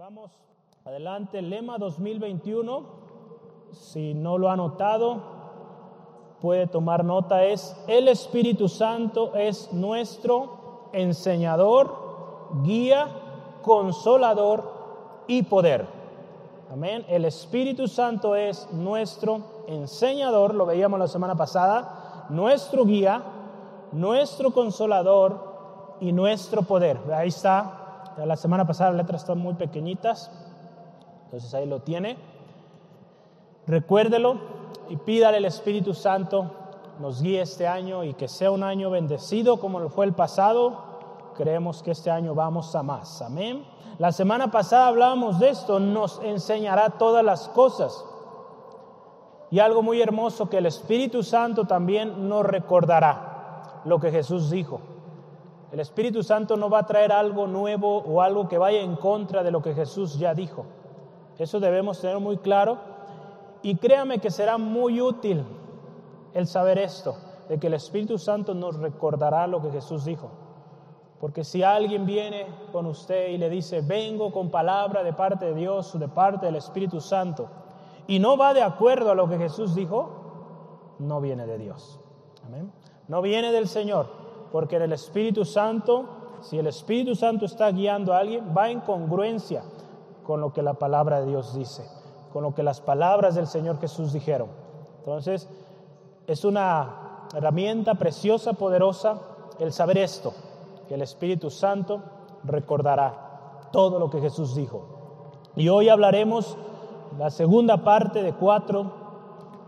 [0.00, 0.30] Vamos
[0.86, 2.84] adelante, lema 2021.
[3.72, 5.20] Si no lo ha notado,
[6.40, 7.44] puede tomar nota.
[7.44, 13.08] Es el Espíritu Santo es nuestro enseñador, guía,
[13.60, 14.72] consolador
[15.26, 15.86] y poder.
[16.72, 17.04] Amén.
[17.06, 23.22] El Espíritu Santo es nuestro enseñador, lo veíamos la semana pasada, nuestro guía,
[23.92, 26.98] nuestro consolador y nuestro poder.
[27.12, 27.79] Ahí está
[28.16, 30.30] la semana pasada las letras están muy pequeñitas,
[31.24, 32.16] entonces ahí lo tiene.
[33.66, 34.38] Recuérdelo
[34.88, 36.50] y pídale al Espíritu Santo
[37.00, 41.32] nos guíe este año y que sea un año bendecido como lo fue el pasado.
[41.34, 43.22] Creemos que este año vamos a más.
[43.22, 43.64] Amén.
[43.98, 48.04] La semana pasada hablábamos de esto, nos enseñará todas las cosas.
[49.50, 54.80] Y algo muy hermoso que el Espíritu Santo también nos recordará lo que Jesús dijo.
[55.72, 59.42] El Espíritu Santo no va a traer algo nuevo o algo que vaya en contra
[59.42, 60.66] de lo que Jesús ya dijo.
[61.38, 62.78] Eso debemos tener muy claro.
[63.62, 65.44] Y créame que será muy útil
[66.34, 67.16] el saber esto,
[67.48, 70.30] de que el Espíritu Santo nos recordará lo que Jesús dijo.
[71.20, 75.54] Porque si alguien viene con usted y le dice, vengo con palabra de parte de
[75.54, 77.48] Dios o de parte del Espíritu Santo,
[78.06, 82.00] y no va de acuerdo a lo que Jesús dijo, no viene de Dios.
[82.46, 82.72] Amén.
[83.06, 84.19] No viene del Señor.
[84.52, 86.04] Porque en el Espíritu Santo,
[86.40, 89.62] si el Espíritu Santo está guiando a alguien, va en congruencia
[90.24, 91.84] con lo que la palabra de Dios dice,
[92.32, 94.48] con lo que las palabras del Señor Jesús dijeron.
[94.98, 95.48] Entonces,
[96.26, 99.20] es una herramienta preciosa, poderosa,
[99.58, 100.32] el saber esto,
[100.88, 102.00] que el Espíritu Santo
[102.44, 105.30] recordará todo lo que Jesús dijo.
[105.56, 106.56] Y hoy hablaremos
[107.18, 108.92] la segunda parte de cuatro,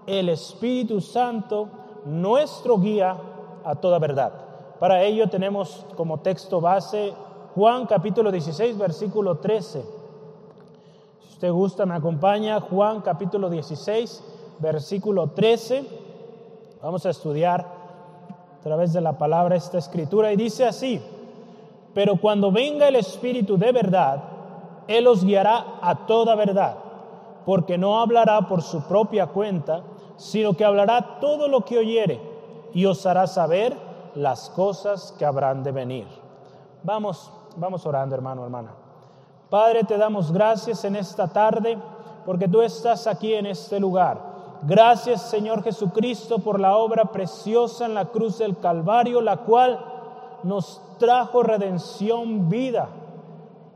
[0.07, 1.69] el Espíritu Santo,
[2.05, 3.17] nuestro guía
[3.65, 4.33] a toda verdad.
[4.83, 7.15] Para ello tenemos como texto base
[7.55, 9.81] Juan capítulo 16, versículo 13.
[11.21, 12.59] Si usted gusta, me acompaña.
[12.59, 14.25] Juan capítulo 16,
[14.59, 15.85] versículo 13.
[16.83, 21.01] Vamos a estudiar a través de la palabra esta escritura y dice así,
[21.95, 24.25] pero cuando venga el Espíritu de verdad,
[24.89, 26.75] Él os guiará a toda verdad,
[27.47, 29.85] porque no hablará por su propia cuenta,
[30.17, 32.21] sino que hablará todo lo que oyere
[32.75, 36.07] y os hará saber las cosas que habrán de venir.
[36.83, 38.73] Vamos, vamos orando, hermano, hermana.
[39.49, 41.79] Padre, te damos gracias en esta tarde
[42.25, 44.33] porque tú estás aquí en este lugar.
[44.63, 49.79] Gracias, Señor Jesucristo, por la obra preciosa en la cruz del Calvario, la cual
[50.45, 52.89] nos trajo redención, vida.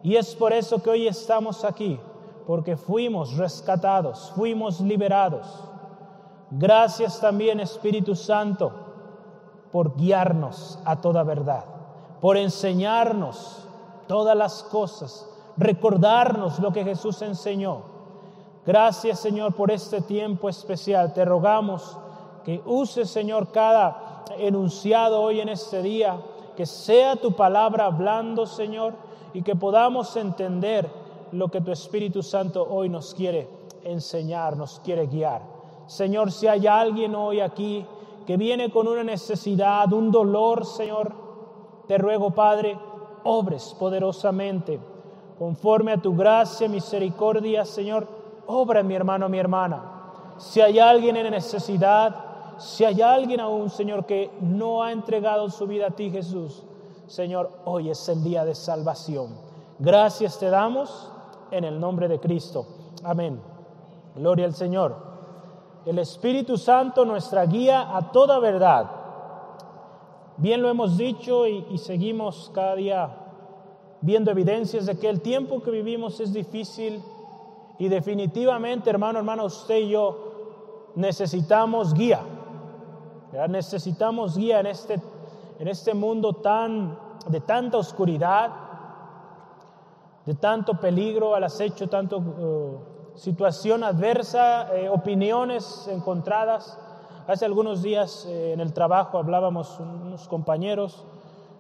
[0.03, 1.99] Y es por eso que hoy estamos aquí,
[2.47, 5.47] porque fuimos rescatados, fuimos liberados.
[6.53, 8.86] Gracias también, Espíritu Santo
[9.77, 11.63] por guiarnos a toda verdad,
[12.23, 13.59] por enseñarnos
[14.07, 15.29] todas las cosas,
[15.59, 17.83] recordarnos lo que Jesús enseñó.
[18.65, 21.13] Gracias Señor por este tiempo especial.
[21.13, 21.99] Te rogamos
[22.43, 26.23] que uses Señor cada enunciado hoy en este día,
[26.57, 28.95] que sea tu palabra hablando Señor
[29.35, 30.89] y que podamos entender
[31.33, 33.47] lo que tu Espíritu Santo hoy nos quiere
[33.85, 35.43] enseñar, nos quiere guiar.
[35.87, 37.85] Señor, si hay alguien hoy aquí
[38.27, 41.13] que viene con una necesidad, un dolor, Señor,
[41.87, 42.79] te ruego, Padre,
[43.25, 44.81] obres poderosamente,
[45.39, 48.09] conforme a tu gracia, misericordia, Señor,
[48.47, 49.93] obra mi hermano, mi hermana.
[50.39, 52.15] Si hay alguien en necesidad,
[52.59, 56.65] si hay alguien aún, Señor, que no ha entregado su vida a ti, Jesús,
[57.07, 59.29] Señor, hoy es el día de salvación.
[59.79, 61.13] Gracias te damos
[61.53, 62.67] en el nombre de Cristo.
[63.05, 63.41] Amén.
[64.17, 65.16] Gloria al Señor
[65.87, 68.91] el Espíritu Santo nuestra guía a toda verdad.
[70.37, 73.17] Bien lo hemos dicho y, seguimos cada día
[74.01, 77.01] viendo evidencias de que el tiempo que vivimos es difícil
[77.79, 82.21] y definitivamente, hermano, hermano, usted y yo necesitamos guía.
[83.49, 85.01] Necesitamos guía en este,
[85.61, 86.99] en este mundo tan,
[87.29, 88.51] de tanta oscuridad,
[90.25, 92.19] de tanto peligro al acecho, tanto...
[92.19, 96.79] Uh, situación adversa, eh, opiniones encontradas.
[97.27, 101.05] Hace algunos días eh, en el trabajo hablábamos unos compañeros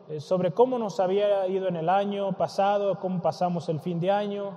[0.08, 4.10] eh, sobre cómo nos había ido en el año pasado, cómo pasamos el fin de
[4.10, 4.50] año.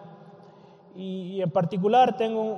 [0.95, 2.57] Y, en particular tengo,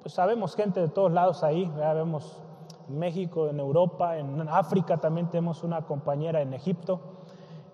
[0.00, 2.40] pues sabemos gente de todos lados ahí, vemos
[2.88, 7.00] en México, en Europa, en África también tenemos una compañera en Egipto.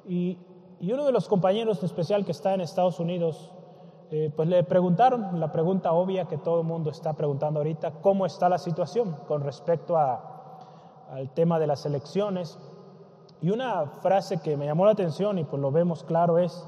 [0.04, 0.38] Y,
[0.80, 3.53] y uno de los compañeros en especial que está en Estados Unidos,
[4.16, 8.26] eh, pues le preguntaron la pregunta obvia que todo el mundo está preguntando ahorita, ¿cómo
[8.26, 12.56] está la situación con respecto al tema de las elecciones?
[13.40, 16.64] Y una frase que me llamó la atención y pues lo vemos claro es,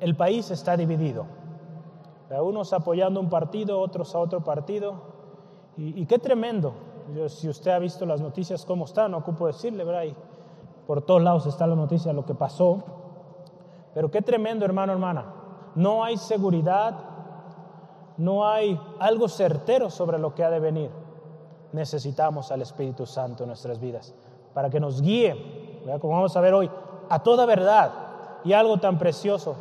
[0.00, 1.24] el país está dividido.
[2.28, 4.96] Unos apoyando un partido, otros a otro partido.
[5.78, 6.74] Y, qué tremendo.
[7.28, 10.14] si usted ha visto las noticias, cómo están, no ocupo decirle, ¿verdad?
[10.86, 12.84] por todos lados está la noticia lo que pasó.
[13.94, 15.41] Pero qué tremendo, hermano, hermana.
[15.74, 16.94] No hay seguridad,
[18.16, 20.90] no hay algo certero sobre lo que ha de venir.
[21.72, 24.14] Necesitamos al Espíritu Santo en nuestras vidas
[24.52, 26.70] para que nos guíe, como vamos a ver hoy,
[27.08, 27.90] a toda verdad.
[28.44, 29.56] Y algo tan precioso,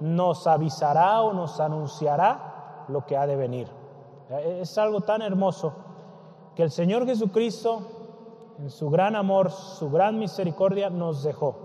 [0.00, 3.68] nos avisará o nos anunciará lo que ha de venir.
[4.60, 5.72] Es algo tan hermoso
[6.54, 7.82] que el Señor Jesucristo,
[8.58, 11.56] en su gran amor, su gran misericordia, nos dejó.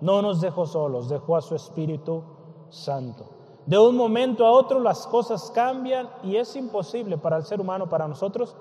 [0.00, 2.22] No nos dejó solos, dejó a su Espíritu
[2.70, 3.26] Santo.
[3.66, 7.88] De un momento a otro las cosas cambian y es imposible para el ser humano,
[7.88, 8.54] para nosotros,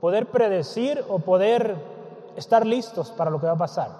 [0.00, 1.76] poder predecir o poder
[2.36, 3.90] estar listos para lo que va a pasar.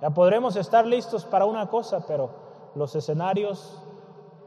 [0.00, 2.30] Ya podremos estar listos para una cosa, pero
[2.74, 3.78] los escenarios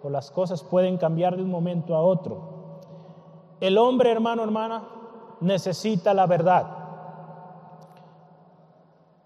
[0.02, 2.82] o las cosas pueden cambiar de un momento a otro.
[3.60, 4.84] El hombre, hermano, hermana,
[5.42, 6.66] necesita la verdad.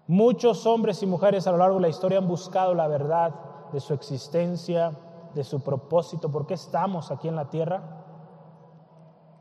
[0.06, 3.80] Muchos hombres y mujeres a lo largo de la historia han buscado la verdad de
[3.80, 4.92] su existencia,
[5.34, 7.82] de su propósito, por qué estamos aquí en la tierra.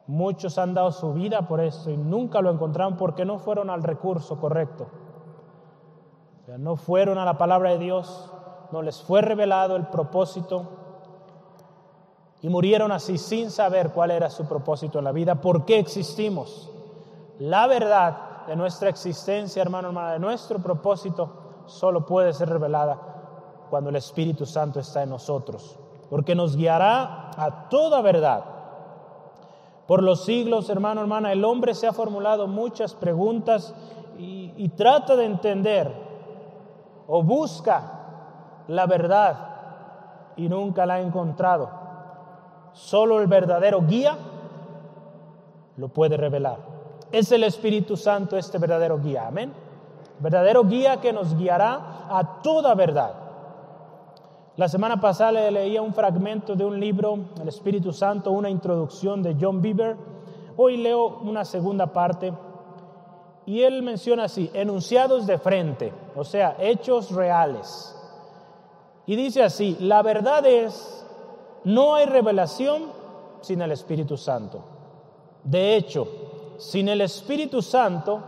[0.07, 3.83] Muchos han dado su vida por eso y nunca lo encontraron porque no fueron al
[3.83, 4.87] recurso correcto.
[6.57, 8.31] no fueron a la palabra de Dios,
[8.71, 10.65] no les fue revelado el propósito
[12.41, 16.71] y murieron así sin saber cuál era su propósito en la vida, por qué existimos.
[17.39, 23.16] La verdad de nuestra existencia, hermano, hermana, de nuestro propósito, solo puede ser revelada
[23.69, 25.77] cuando el Espíritu Santo está en nosotros,
[26.09, 28.43] porque nos guiará a toda verdad.
[29.87, 33.73] Por los siglos, hermano, hermana, el hombre se ha formulado muchas preguntas
[34.17, 35.91] y, y trata de entender
[37.07, 39.37] o busca la verdad
[40.35, 41.69] y nunca la ha encontrado.
[42.73, 44.17] Solo el verdadero guía
[45.77, 46.57] lo puede revelar.
[47.11, 49.27] Es el Espíritu Santo este verdadero guía.
[49.27, 49.53] Amén.
[50.19, 53.13] Verdadero guía que nos guiará a toda verdad.
[54.57, 59.21] La semana pasada le leía un fragmento de un libro, El Espíritu Santo, una introducción
[59.21, 59.95] de John Bieber.
[60.55, 62.33] Hoy leo una segunda parte
[63.45, 67.95] y él menciona así, enunciados de frente, o sea, hechos reales.
[69.05, 71.05] Y dice así, la verdad es,
[71.63, 72.85] no hay revelación
[73.41, 74.63] sin el Espíritu Santo.
[75.43, 76.07] De hecho,
[76.57, 78.23] sin el Espíritu Santo,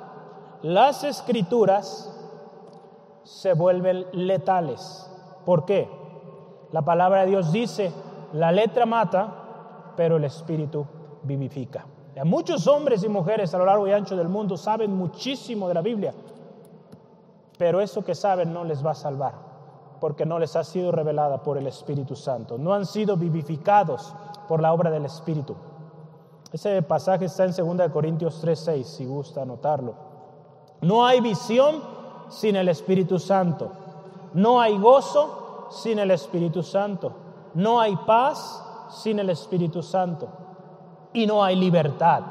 [0.61, 2.15] las escrituras
[3.23, 5.09] se vuelven letales.
[5.43, 5.98] ¿Por qué?
[6.71, 7.91] La palabra de Dios dice,
[8.33, 10.85] la letra mata, pero el Espíritu
[11.23, 11.85] vivifica.
[12.25, 15.81] Muchos hombres y mujeres a lo largo y ancho del mundo saben muchísimo de la
[15.81, 16.13] Biblia,
[17.57, 19.49] pero eso que saben no les va a salvar
[19.99, 22.57] porque no les ha sido revelada por el Espíritu Santo.
[22.57, 24.13] No han sido vivificados
[24.47, 25.55] por la obra del Espíritu.
[26.51, 29.93] Ese pasaje está en 2 Corintios 3:6, si gusta anotarlo.
[30.81, 31.83] No hay visión
[32.29, 33.71] sin el Espíritu Santo.
[34.33, 35.38] No hay gozo
[35.69, 37.11] sin el Espíritu Santo.
[37.53, 40.27] No hay paz sin el Espíritu Santo.
[41.13, 42.21] Y no hay libertad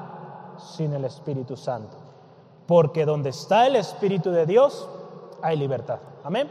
[0.59, 1.97] sin el Espíritu Santo.
[2.67, 4.89] Porque donde está el Espíritu de Dios,
[5.43, 5.99] hay libertad.
[6.25, 6.49] Amén.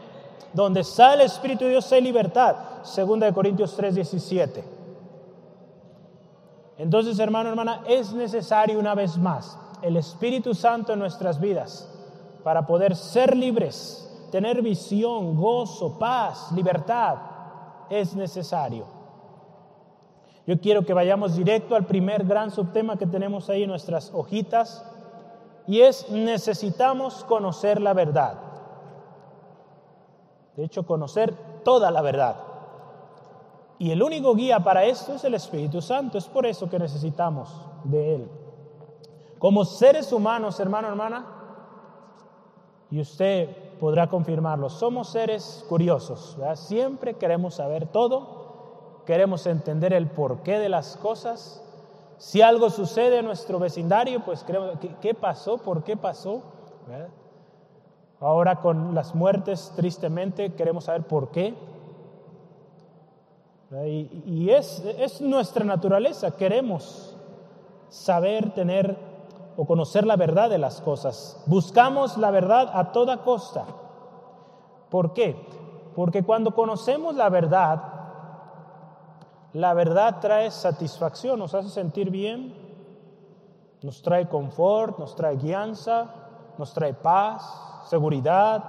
[0.53, 2.55] Donde está el Espíritu de Dios hay libertad.
[2.83, 4.63] Segunda de Corintios 3, 17.
[6.77, 11.87] Entonces, hermano, hermana, es necesario una vez más el Espíritu Santo en nuestras vidas
[12.43, 17.17] para poder ser libres, tener visión, gozo, paz, libertad.
[17.89, 18.85] Es necesario.
[20.45, 24.85] Yo quiero que vayamos directo al primer gran subtema que tenemos ahí en nuestras hojitas
[25.67, 28.35] y es necesitamos conocer la verdad.
[30.55, 32.37] De hecho, conocer toda la verdad.
[33.77, 36.17] Y el único guía para esto es el Espíritu Santo.
[36.17, 37.49] Es por eso que necesitamos
[37.83, 38.31] de Él.
[39.37, 41.25] Como seres humanos, hermano, hermana,
[42.89, 46.37] y usted podrá confirmarlo, somos seres curiosos.
[46.55, 51.63] Siempre queremos saber todo, queremos entender el porqué de las cosas.
[52.17, 55.57] Si algo sucede en nuestro vecindario, pues queremos, ¿qué, pasó?
[55.57, 56.41] ¿Por qué pasó?
[58.19, 61.53] Ahora con las muertes, tristemente, queremos saber por qué.
[64.25, 67.15] Y, es, es nuestra naturaleza, queremos
[67.89, 68.97] saber, tener
[69.57, 71.43] o conocer la verdad de las cosas.
[71.47, 73.65] Buscamos la verdad a toda costa.
[74.89, 75.35] ¿Por qué?
[75.95, 77.81] Porque cuando conocemos la verdad,
[79.53, 82.53] la verdad trae satisfacción, nos hace sentir bien,
[83.81, 86.05] nos trae confort, nos trae guianza,
[86.59, 87.43] nos trae paz,
[87.89, 88.63] seguridad,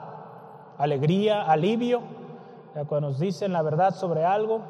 [0.78, 2.00] alegría, alivio.
[2.88, 4.62] cuando nos dicen la verdad sobre algo,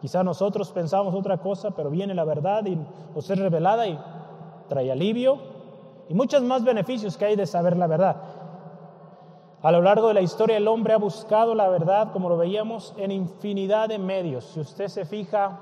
[0.00, 2.76] quizá nosotros pensamos otra cosa, pero viene la verdad y
[3.14, 3.96] nos es revelada y
[4.68, 5.51] trae alivio
[6.08, 8.16] y muchos más beneficios que hay de saber la verdad.
[9.62, 12.94] A lo largo de la historia el hombre ha buscado la verdad, como lo veíamos,
[12.96, 14.44] en infinidad de medios.
[14.44, 15.60] Si usted se fija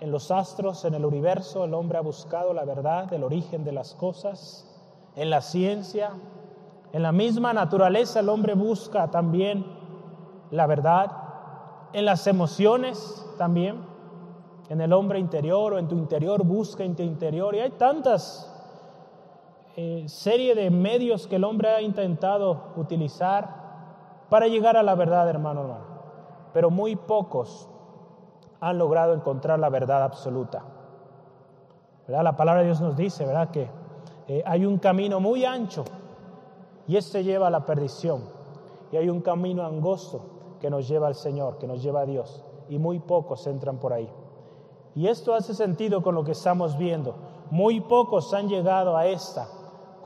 [0.00, 3.72] en los astros, en el universo, el hombre ha buscado la verdad, el origen de
[3.72, 4.70] las cosas,
[5.14, 6.10] en la ciencia,
[6.92, 9.64] en la misma naturaleza el hombre busca también
[10.50, 11.10] la verdad,
[11.92, 13.82] en las emociones también,
[14.68, 17.54] en el hombre interior o en tu interior busca en tu interior.
[17.54, 18.52] Y hay tantas
[19.78, 23.66] eh, serie de medios que el hombre ha intentado utilizar
[24.30, 25.84] para llegar a la verdad, hermano, hermano.
[26.54, 27.68] Pero muy pocos
[28.58, 30.64] han logrado encontrar la verdad absoluta.
[32.06, 33.50] La palabra de Dios nos dice, ¿verdad?
[33.50, 33.68] Que
[34.28, 35.84] eh, hay un camino muy ancho
[36.86, 38.24] y este lleva a la perdición.
[38.92, 42.42] Y hay un camino angosto que nos lleva al Señor, que nos lleva a Dios.
[42.70, 44.08] Y muy pocos entran por ahí.
[44.94, 47.14] Y esto hace sentido con lo que estamos viendo.
[47.50, 49.48] Muy pocos han llegado a esta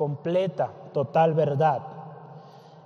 [0.01, 1.83] completa, total verdad.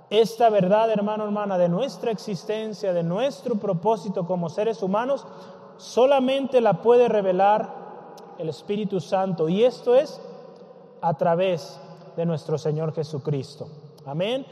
[0.09, 5.25] Esta verdad, hermano, hermana, de nuestra existencia, de nuestro propósito como seres humanos,
[5.77, 7.69] solamente la puede revelar
[8.37, 9.47] el Espíritu Santo.
[9.47, 10.19] Y esto es
[10.99, 11.79] a través
[12.17, 13.69] de nuestro Señor Jesucristo.
[14.05, 14.45] Amén.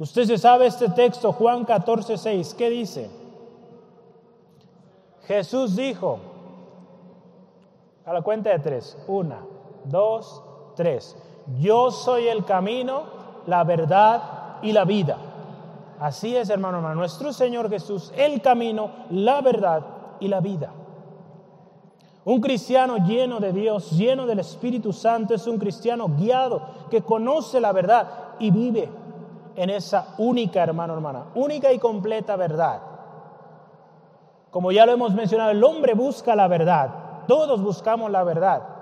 [0.00, 2.54] Usted se sabe este texto, Juan 14, 6.
[2.54, 3.08] ¿Qué dice?
[5.28, 6.18] Jesús dijo,
[8.04, 9.46] a la cuenta de tres, una,
[9.84, 10.42] dos,
[10.74, 11.16] tres.
[11.60, 13.02] Yo soy el camino,
[13.46, 14.22] la verdad
[14.62, 15.16] y la vida.
[16.00, 16.96] Así es, hermano, hermano.
[16.96, 19.82] Nuestro Señor Jesús, el camino, la verdad
[20.20, 20.70] y la vida.
[22.24, 27.60] Un cristiano lleno de Dios, lleno del Espíritu Santo, es un cristiano guiado que conoce
[27.60, 28.08] la verdad
[28.38, 28.88] y vive
[29.56, 32.80] en esa única, hermano, hermana, única y completa verdad.
[34.50, 36.90] Como ya lo hemos mencionado, el hombre busca la verdad,
[37.28, 38.73] todos buscamos la verdad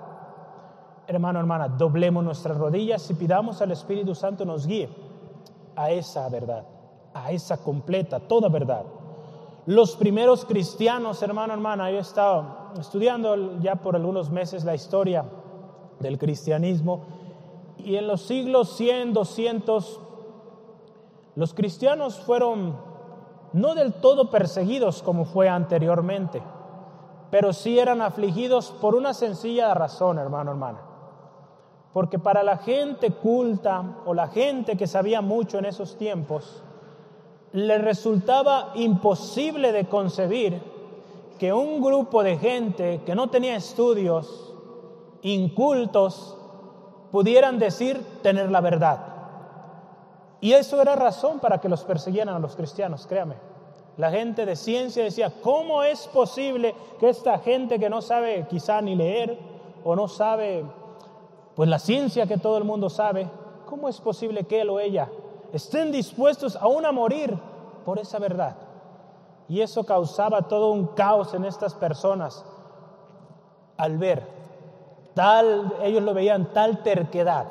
[1.07, 4.89] hermano, hermana, doblemos nuestras rodillas y pidamos al Espíritu Santo nos guíe
[5.75, 6.65] a esa verdad,
[7.13, 8.83] a esa completa, toda verdad.
[9.65, 15.25] Los primeros cristianos, hermano, hermana, yo he estado estudiando ya por algunos meses la historia
[15.99, 17.01] del cristianismo
[17.77, 19.99] y en los siglos 100, 200,
[21.35, 22.77] los cristianos fueron
[23.53, 26.41] no del todo perseguidos como fue anteriormente,
[27.29, 30.92] pero sí eran afligidos por una sencilla razón, hermano, hermana
[31.93, 36.63] porque para la gente culta o la gente que sabía mucho en esos tiempos,
[37.51, 40.59] le resultaba imposible de concebir
[41.37, 44.53] que un grupo de gente que no tenía estudios,
[45.21, 46.35] incultos,
[47.11, 49.13] pudieran decir tener la verdad.
[50.41, 53.35] Y eso era razón para que los persiguieran a los cristianos, créame.
[53.97, 58.81] La gente de ciencia decía, ¿cómo es posible que esta gente que no sabe quizá
[58.81, 59.37] ni leer
[59.83, 60.65] o no sabe
[61.55, 63.29] pues la ciencia que todo el mundo sabe,
[63.65, 65.09] ¿cómo es posible que él o ella
[65.51, 67.37] estén dispuestos aún a morir
[67.85, 68.55] por esa verdad?
[69.47, 72.43] Y eso causaba todo un caos en estas personas
[73.77, 74.43] al ver
[75.13, 77.45] tal, ellos lo veían tal terquedad.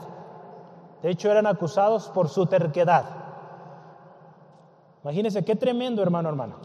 [1.02, 3.04] De hecho, eran acusados por su terquedad.
[5.02, 6.56] Imagínense qué tremendo, hermano, hermano.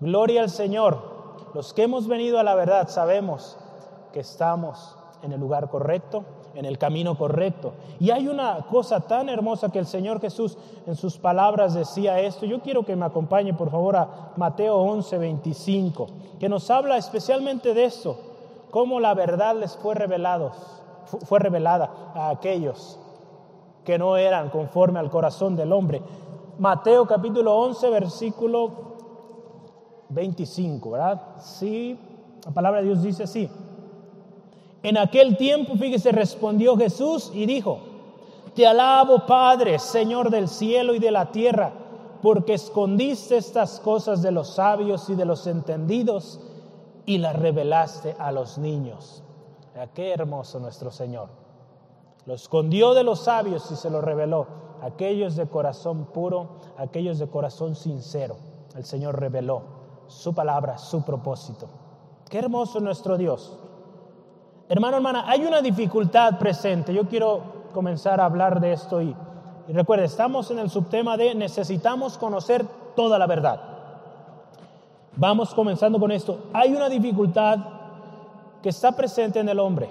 [0.00, 1.12] Gloria al Señor.
[1.54, 3.58] Los que hemos venido a la verdad sabemos
[4.12, 6.24] que estamos en el lugar correcto,
[6.54, 7.72] en el camino correcto.
[8.00, 12.44] Y hay una cosa tan hermosa que el Señor Jesús en sus palabras decía esto.
[12.46, 16.06] Yo quiero que me acompañe por favor a Mateo 11, 25,
[16.38, 18.16] que nos habla especialmente de esto,
[18.70, 20.52] cómo la verdad les fue, revelado,
[21.24, 22.98] fue revelada a aquellos
[23.84, 26.02] que no eran conforme al corazón del hombre.
[26.58, 28.70] Mateo capítulo 11, versículo
[30.10, 31.22] 25, ¿verdad?
[31.38, 31.98] Sí,
[32.44, 33.48] la palabra de Dios dice así.
[34.82, 37.78] En aquel tiempo, fíjese, respondió Jesús y dijo,
[38.54, 41.72] Te alabo, Padre, Señor del cielo y de la tierra,
[42.20, 46.40] porque escondiste estas cosas de los sabios y de los entendidos
[47.06, 49.22] y las revelaste a los niños.
[49.94, 51.28] Qué hermoso nuestro Señor.
[52.26, 54.46] Lo escondió de los sabios y se lo reveló
[54.82, 58.36] aquellos de corazón puro, aquellos de corazón sincero.
[58.76, 59.62] El Señor reveló
[60.08, 61.68] su palabra, su propósito.
[62.28, 63.58] Qué hermoso nuestro Dios.
[64.72, 66.94] Hermano, hermana, hay una dificultad presente.
[66.94, 67.42] Yo quiero
[67.74, 69.14] comenzar a hablar de esto y,
[69.68, 72.64] y recuerde, estamos en el subtema de necesitamos conocer
[72.96, 73.60] toda la verdad.
[75.14, 76.44] Vamos comenzando con esto.
[76.54, 77.58] Hay una dificultad
[78.62, 79.90] que está presente en el hombre.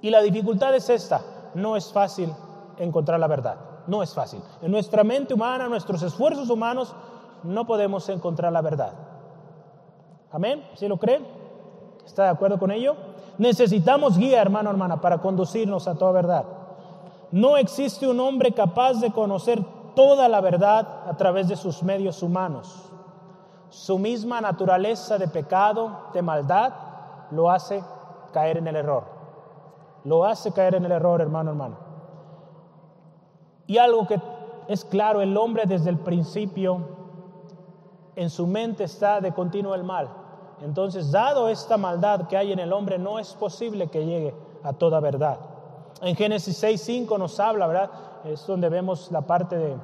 [0.00, 1.20] Y la dificultad es esta.
[1.52, 2.32] No es fácil
[2.78, 3.56] encontrar la verdad.
[3.86, 4.40] No es fácil.
[4.62, 6.94] En nuestra mente humana, nuestros esfuerzos humanos,
[7.42, 8.94] no podemos encontrar la verdad.
[10.30, 10.66] Amén.
[10.72, 11.26] ¿Sí lo creen?
[12.06, 13.11] ¿Está de acuerdo con ello?
[13.38, 16.44] Necesitamos guía, hermano, hermana, para conducirnos a toda verdad.
[17.30, 19.62] No existe un hombre capaz de conocer
[19.94, 22.90] toda la verdad a través de sus medios humanos.
[23.70, 26.72] Su misma naturaleza de pecado, de maldad,
[27.30, 27.82] lo hace
[28.32, 29.04] caer en el error.
[30.04, 31.76] Lo hace caer en el error, hermano, hermano.
[33.66, 34.20] Y algo que
[34.68, 36.80] es claro, el hombre desde el principio
[38.14, 40.21] en su mente está de continuo el mal.
[40.62, 44.72] Entonces, dado esta maldad que hay en el hombre, no es posible que llegue a
[44.72, 45.38] toda verdad.
[46.00, 47.90] En Génesis 6.5 nos habla, ¿verdad?
[48.24, 49.76] Es donde vemos la parte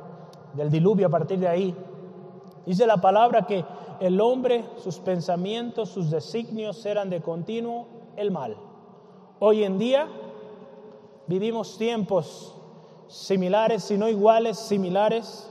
[0.54, 1.76] del diluvio a partir de ahí.
[2.64, 3.64] Dice la palabra que
[4.00, 8.56] el hombre, sus pensamientos, sus designios eran de continuo el mal.
[9.40, 10.06] Hoy en día
[11.26, 12.54] vivimos tiempos
[13.08, 15.47] similares, si no iguales, similares,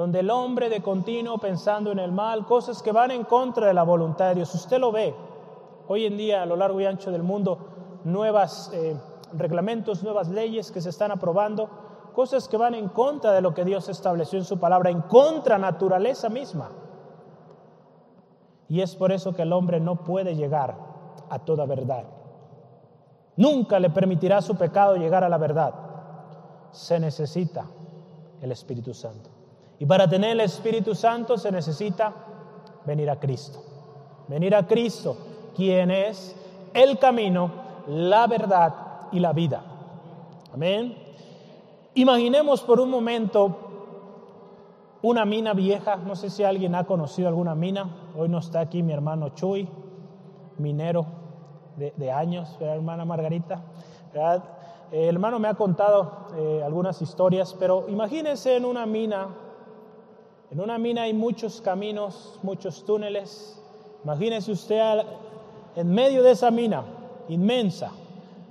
[0.00, 3.74] donde el hombre de continuo pensando en el mal, cosas que van en contra de
[3.74, 4.54] la voluntad de Dios.
[4.54, 5.14] Usted lo ve.
[5.88, 7.58] Hoy en día, a lo largo y ancho del mundo,
[8.04, 8.96] nuevos eh,
[9.34, 11.68] reglamentos, nuevas leyes que se están aprobando,
[12.14, 15.58] cosas que van en contra de lo que Dios estableció en su palabra, en contra
[15.58, 16.70] naturaleza misma.
[18.70, 20.78] Y es por eso que el hombre no puede llegar
[21.28, 22.04] a toda verdad.
[23.36, 25.74] Nunca le permitirá su pecado llegar a la verdad.
[26.70, 27.66] Se necesita
[28.40, 29.39] el Espíritu Santo.
[29.80, 32.12] Y para tener el Espíritu Santo se necesita
[32.84, 33.60] venir a Cristo.
[34.28, 35.16] Venir a Cristo,
[35.56, 36.36] quien es
[36.74, 37.50] el camino,
[37.88, 38.74] la verdad
[39.10, 39.64] y la vida.
[40.52, 40.94] Amén.
[41.94, 43.56] Imaginemos por un momento
[45.00, 45.96] una mina vieja.
[45.96, 47.88] No sé si alguien ha conocido alguna mina.
[48.18, 49.66] Hoy no está aquí mi hermano Chuy,
[50.58, 51.06] minero
[51.76, 53.62] de, años, hermana Margarita.
[54.92, 59.28] El hermano me ha contado eh, algunas historias, pero imagínense en una mina
[60.50, 63.60] en una mina hay muchos caminos, muchos túneles.
[64.02, 64.80] Imagínese usted
[65.76, 66.84] en medio de esa mina
[67.28, 67.92] inmensa.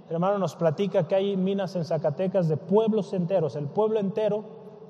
[0.07, 3.55] El hermano nos platica que hay minas en Zacatecas de pueblos enteros.
[3.55, 4.43] El pueblo entero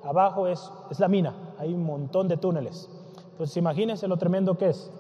[0.04, 1.34] abajo es, es la mina.
[1.58, 2.90] Hay un montón de túneles.
[3.32, 4.92] Entonces imagínese lo tremendo que es.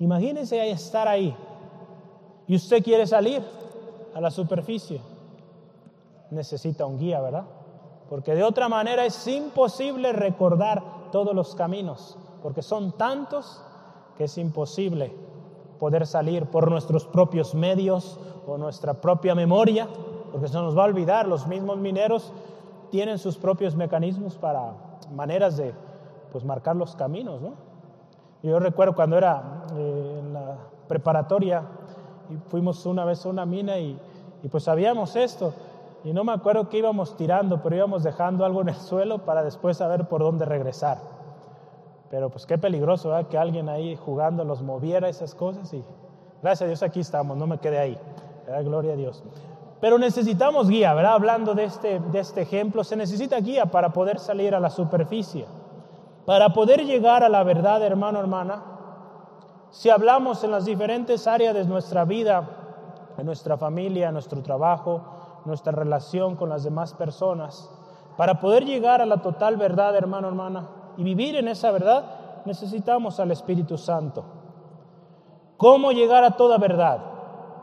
[0.00, 1.34] Imagínese estar ahí
[2.46, 3.42] y usted quiere salir
[4.14, 5.00] a la superficie.
[6.30, 7.44] Necesita un guía, ¿verdad?
[8.10, 10.82] Porque de otra manera es imposible recordar
[11.14, 13.62] todos los caminos, porque son tantos
[14.16, 15.14] que es imposible
[15.78, 19.86] poder salir por nuestros propios medios o nuestra propia memoria,
[20.32, 22.32] porque se nos va a olvidar, los mismos mineros
[22.90, 24.72] tienen sus propios mecanismos para
[25.14, 25.72] maneras de
[26.32, 27.52] pues marcar los caminos, ¿no?
[28.42, 30.56] Yo recuerdo cuando era eh, en la
[30.88, 31.62] preparatoria
[32.28, 33.96] y fuimos una vez a una mina y
[34.50, 35.54] pues sabíamos esto,
[36.04, 39.42] y no me acuerdo qué íbamos tirando, pero íbamos dejando algo en el suelo para
[39.42, 40.98] después saber por dónde regresar.
[42.10, 43.28] Pero pues qué peligroso, ¿verdad?
[43.28, 45.82] Que alguien ahí jugando los moviera esas cosas y
[46.42, 47.98] gracias a Dios aquí estamos, no me quedé ahí.
[48.62, 49.24] Gloria a Dios.
[49.80, 51.14] Pero necesitamos guía, ¿verdad?
[51.14, 55.46] Hablando de este, de este ejemplo, se necesita guía para poder salir a la superficie.
[56.26, 58.62] Para poder llegar a la verdad, hermano, hermana,
[59.70, 62.48] si hablamos en las diferentes áreas de nuestra vida,
[63.16, 65.13] en nuestra familia, en nuestro trabajo,
[65.44, 67.70] nuestra relación con las demás personas.
[68.16, 73.18] Para poder llegar a la total verdad, hermano, hermana, y vivir en esa verdad, necesitamos
[73.18, 74.24] al Espíritu Santo.
[75.56, 76.98] ¿Cómo llegar a toda verdad?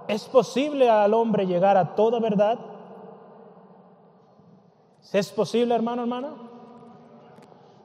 [0.07, 2.59] ¿Es posible al hombre llegar a toda verdad?
[5.13, 6.33] ¿Es posible, hermano, hermana?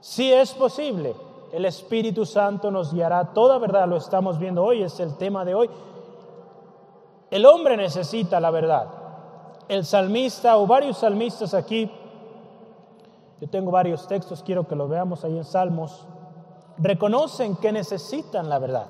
[0.01, 1.15] Sí es posible.
[1.53, 3.89] El Espíritu Santo nos guiará a toda verdad.
[3.89, 5.71] Lo estamos viendo hoy, es el tema de hoy.
[7.31, 9.06] El hombre necesita la verdad
[9.69, 11.91] el salmista o varios salmistas aquí,
[13.41, 16.07] yo tengo varios textos, quiero que lo veamos ahí en Salmos,
[16.79, 18.87] reconocen que necesitan la verdad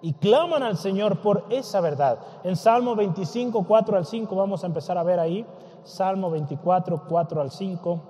[0.00, 2.18] y claman al Señor por esa verdad.
[2.44, 5.44] En Salmo 25, 4 al 5, vamos a empezar a ver ahí,
[5.84, 8.00] Salmo 24, 4 al 5.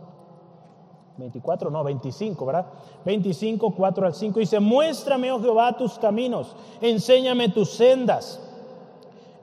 [1.18, 2.66] 24, no, 25, ¿verdad?
[3.04, 4.38] 25, 4 al 5.
[4.38, 8.38] Dice, muéstrame, oh Jehová, tus caminos, enséñame tus sendas,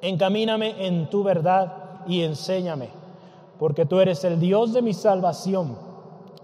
[0.02, 2.90] encamíname en tu verdad y enséñame,
[3.60, 5.78] porque tú eres el Dios de mi salvación.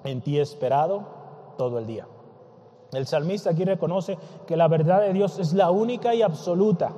[0.03, 1.03] En ti esperado
[1.57, 2.07] todo el día.
[2.91, 4.17] El salmista aquí reconoce
[4.47, 6.91] que la verdad de Dios es la única y absoluta.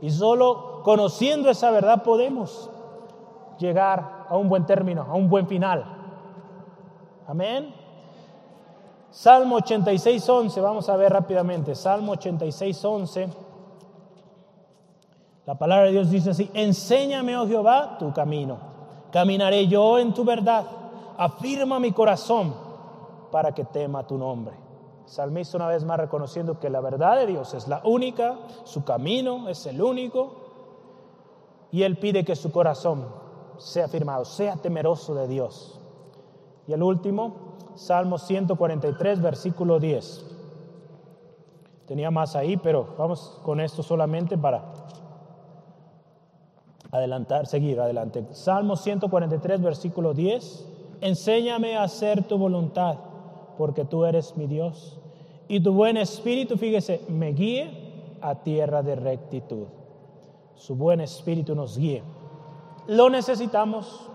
[0.00, 2.70] Y solo conociendo esa verdad podemos
[3.58, 5.84] llegar a un buen término, a un buen final.
[7.26, 7.74] Amén.
[9.10, 11.74] Salmo 86, 11, vamos a ver rápidamente.
[11.74, 13.45] Salmo 86, 11.
[15.46, 18.76] La palabra de Dios dice así, enséñame, oh Jehová, tu camino
[19.16, 20.66] Caminaré yo en tu verdad.
[21.16, 22.54] Afirma mi corazón
[23.30, 24.54] para que tema tu nombre.
[25.06, 29.48] Salmista una vez más reconociendo que la verdad de Dios es la única, su camino
[29.48, 30.34] es el único,
[31.70, 33.06] y él pide que su corazón
[33.56, 35.80] sea firmado, sea temeroso de Dios.
[36.66, 40.26] Y el último, Salmo 143, versículo 10.
[41.86, 44.74] Tenía más ahí, pero vamos con esto solamente para
[46.96, 48.26] adelantar, seguir adelante.
[48.32, 50.66] Salmo 143, versículo 10.
[51.00, 52.96] Enséñame a hacer tu voluntad,
[53.58, 54.98] porque tú eres mi Dios.
[55.48, 59.66] Y tu buen espíritu, fíjese, me guíe a tierra de rectitud.
[60.54, 62.02] Su buen espíritu nos guíe.
[62.88, 64.08] Lo necesitamos,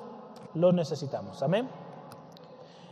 [0.53, 1.41] lo necesitamos.
[1.43, 1.69] Amén.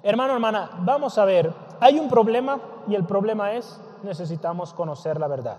[0.03, 5.27] Hermano, hermana, vamos a ver, hay un problema y el problema es necesitamos conocer la
[5.27, 5.57] verdad.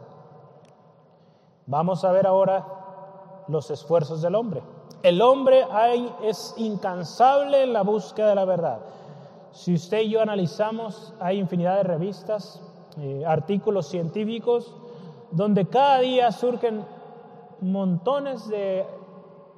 [1.66, 2.79] Vamos a ver ahora
[3.50, 4.62] los esfuerzos del hombre.
[5.02, 5.64] El hombre
[6.22, 8.80] es incansable en la búsqueda de la verdad.
[9.52, 12.60] Si usted y yo analizamos, hay infinidad de revistas,
[12.98, 14.74] eh, artículos científicos,
[15.30, 16.84] donde cada día surgen
[17.60, 18.86] montones de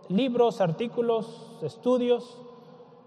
[0.09, 2.39] libros, artículos, estudios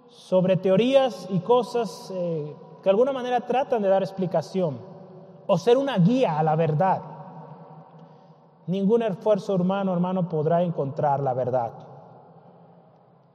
[0.10, 4.78] sobre teorías y cosas eh, que de alguna manera tratan de dar explicación
[5.48, 7.15] o ser una guía a la verdad.
[8.68, 11.72] Ningún esfuerzo humano, hermano, podrá encontrar la verdad.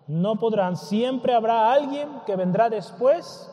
[0.07, 0.77] No podrán.
[0.77, 3.49] Siempre habrá alguien que vendrá después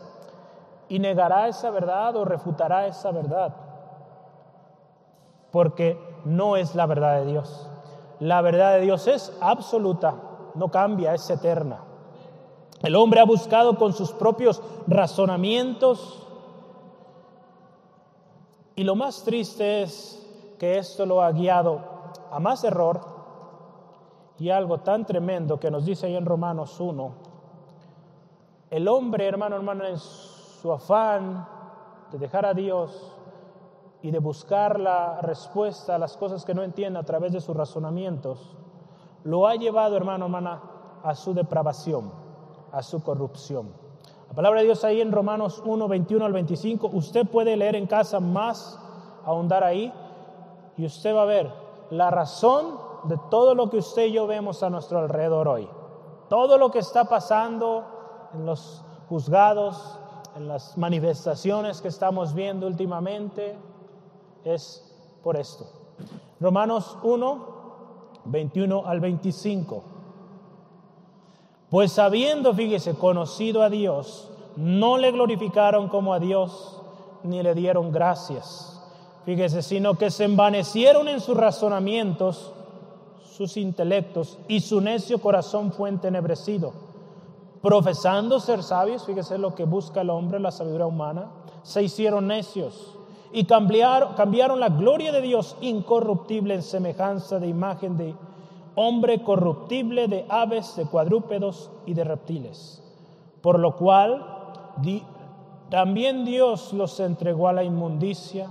[0.90, 3.54] y negará esa verdad o refutará esa verdad.
[5.52, 7.70] Porque no es la verdad de Dios.
[8.20, 10.16] La verdad de Dios es absoluta,
[10.56, 11.82] no cambia, es eterna.
[12.82, 16.24] El hombre ha buscado con sus propios razonamientos
[18.76, 20.27] y lo más triste es
[20.58, 21.82] que esto lo ha guiado
[22.32, 23.02] a más error
[24.39, 27.12] y algo tan tremendo que nos dice ahí en Romanos 1.
[28.70, 31.48] El hombre, hermano, hermano, en su afán
[32.12, 33.13] de dejar a Dios
[34.02, 37.56] y de buscar la respuesta a las cosas que no entiende a través de sus
[37.56, 38.56] razonamientos,
[39.24, 40.62] lo ha llevado, hermano, hermana,
[41.04, 42.12] a su depravación,
[42.72, 43.70] a su corrupción.
[44.30, 47.88] La palabra de Dios ahí en Romanos 1, 21 al 25, usted puede leer en
[47.88, 48.80] casa más,
[49.26, 49.91] ahondar ahí,
[50.78, 51.52] y usted va a ver
[51.90, 55.68] la razón de todo lo que usted y yo vemos a nuestro alrededor hoy.
[56.30, 57.84] Todo lo que está pasando
[58.34, 59.98] en los juzgados,
[60.36, 63.58] en las manifestaciones que estamos viendo últimamente,
[64.44, 64.84] es
[65.24, 65.66] por esto.
[66.40, 67.46] Romanos 1,
[68.26, 69.84] 21 al 25.
[71.70, 76.82] Pues habiendo, fíjese, conocido a Dios, no le glorificaron como a Dios,
[77.24, 78.77] ni le dieron gracias.
[79.28, 82.54] Fíjese, sino que se envanecieron en sus razonamientos,
[83.30, 86.72] sus intelectos, y su necio corazón fue entenebrecido.
[87.62, 91.30] Profesando ser sabios, fíjese lo que busca el hombre, la sabiduría humana,
[91.62, 92.98] se hicieron necios
[93.34, 98.16] y cambiaron, cambiaron la gloria de Dios incorruptible en semejanza de imagen de
[98.76, 102.82] hombre corruptible de aves, de cuadrúpedos y de reptiles.
[103.42, 104.26] Por lo cual
[105.70, 108.50] también Dios los entregó a la inmundicia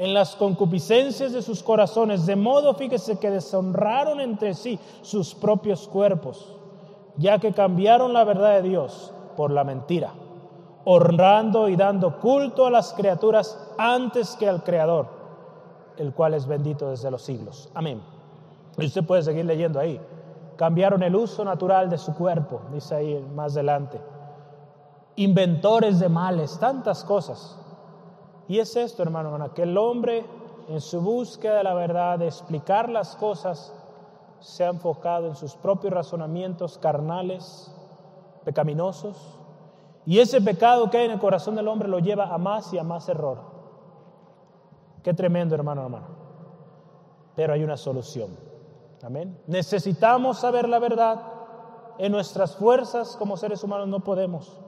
[0.00, 5.86] en las concupiscencias de sus corazones, de modo, fíjese, que deshonraron entre sí sus propios
[5.86, 6.56] cuerpos,
[7.18, 10.14] ya que cambiaron la verdad de Dios por la mentira,
[10.86, 15.06] honrando y dando culto a las criaturas antes que al Creador,
[15.98, 17.68] el cual es bendito desde los siglos.
[17.74, 18.00] Amén.
[18.78, 20.00] Y usted puede seguir leyendo ahí.
[20.56, 24.00] Cambiaron el uso natural de su cuerpo, dice ahí más adelante.
[25.16, 27.59] Inventores de males, tantas cosas.
[28.50, 30.24] Y es esto, hermano, hermana, que el hombre
[30.66, 33.72] en su búsqueda de la verdad, de explicar las cosas,
[34.40, 37.72] se ha enfocado en sus propios razonamientos carnales,
[38.44, 39.38] pecaminosos.
[40.04, 42.78] Y ese pecado que hay en el corazón del hombre lo lleva a más y
[42.78, 43.38] a más error.
[45.04, 46.08] Qué tremendo, hermano, hermano.
[47.36, 48.36] Pero hay una solución.
[49.04, 49.40] Amén.
[49.46, 51.22] Necesitamos saber la verdad.
[51.98, 54.58] En nuestras fuerzas como seres humanos no podemos.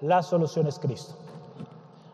[0.00, 1.14] La solución es Cristo.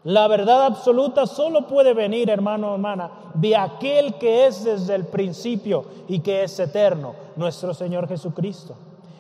[0.05, 5.05] La verdad absoluta solo puede venir, hermano o hermana, de aquel que es desde el
[5.05, 8.75] principio y que es eterno, nuestro Señor Jesucristo.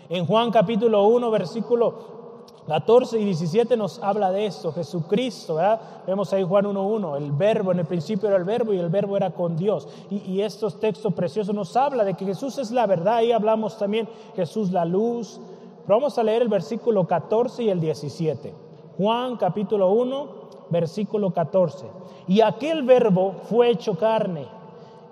[0.08, 2.20] En Juan capítulo 1, versículo
[2.66, 5.80] 14 y 17 nos habla de esto, Jesucristo, ¿verdad?
[6.06, 9.18] Vemos ahí Juan 1.1, el verbo, en el principio era el verbo y el verbo
[9.18, 9.86] era con Dios.
[10.08, 14.08] Y, estos textos preciosos nos habla de que Jesús es la verdad, ahí hablamos también
[14.34, 15.40] Jesús la luz.
[15.84, 18.54] Pero vamos a leer el versículo 14 y el 17.
[18.96, 20.39] Juan capítulo 1,
[20.70, 21.86] versículo 14.
[22.28, 24.46] Y aquel verbo fue hecho carne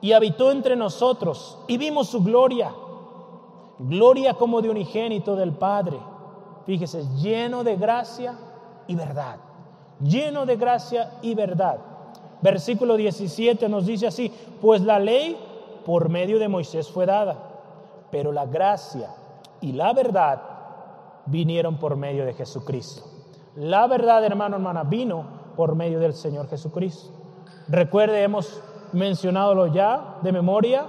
[0.00, 2.72] y habitó entre nosotros y vimos su gloria
[3.78, 5.98] gloria como de unigénito del Padre.
[6.66, 8.34] Fíjese, lleno de gracia
[8.86, 9.36] y verdad.
[10.02, 11.78] Lleno de gracia y verdad.
[12.40, 15.36] Versículo 17 nos dice así, pues la ley
[15.84, 17.36] por medio de Moisés fue dada,
[18.10, 19.10] pero la gracia
[19.60, 20.40] y la verdad
[21.26, 23.02] vinieron por medio de Jesucristo.
[23.56, 27.10] La verdad, hermano, hermana, vino por medio del Señor Jesucristo.
[27.66, 30.86] Recuerde, hemos mencionado ya de memoria,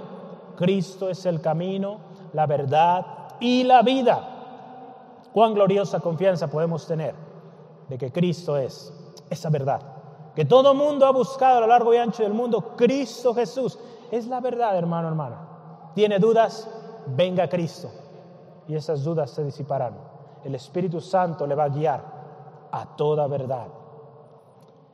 [0.54, 1.98] Cristo es el camino,
[2.32, 3.04] la verdad
[3.40, 5.26] y la vida.
[5.32, 7.16] Cuán gloriosa confianza podemos tener
[7.88, 8.92] de que Cristo es
[9.28, 9.80] esa verdad.
[10.36, 13.76] Que todo mundo ha buscado a lo largo y ancho del mundo, Cristo Jesús.
[14.12, 15.90] Es la verdad, hermano, hermana.
[15.96, 16.70] ¿Tiene dudas?
[17.06, 17.90] Venga Cristo.
[18.68, 19.98] Y esas dudas se disiparán.
[20.44, 22.04] El Espíritu Santo le va a guiar
[22.70, 23.79] a toda verdad.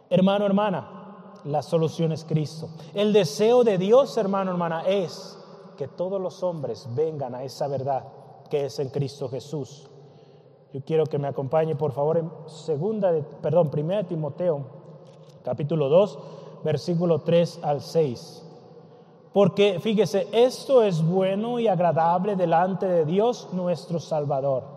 [0.08, 2.68] Hermano, hermana, la solución es Cristo.
[2.94, 5.38] El deseo de Dios, hermano, hermana, es
[5.76, 8.04] que todos los hombres vengan a esa verdad
[8.48, 9.88] que es en Cristo Jesús.
[10.72, 14.64] Yo quiero que me acompañe, por favor, en segunda, de, perdón, primera de Timoteo,
[15.42, 16.18] capítulo 2,
[16.64, 18.42] versículo 3 al 6.
[19.32, 24.75] Porque fíjese, esto es bueno y agradable delante de Dios nuestro Salvador.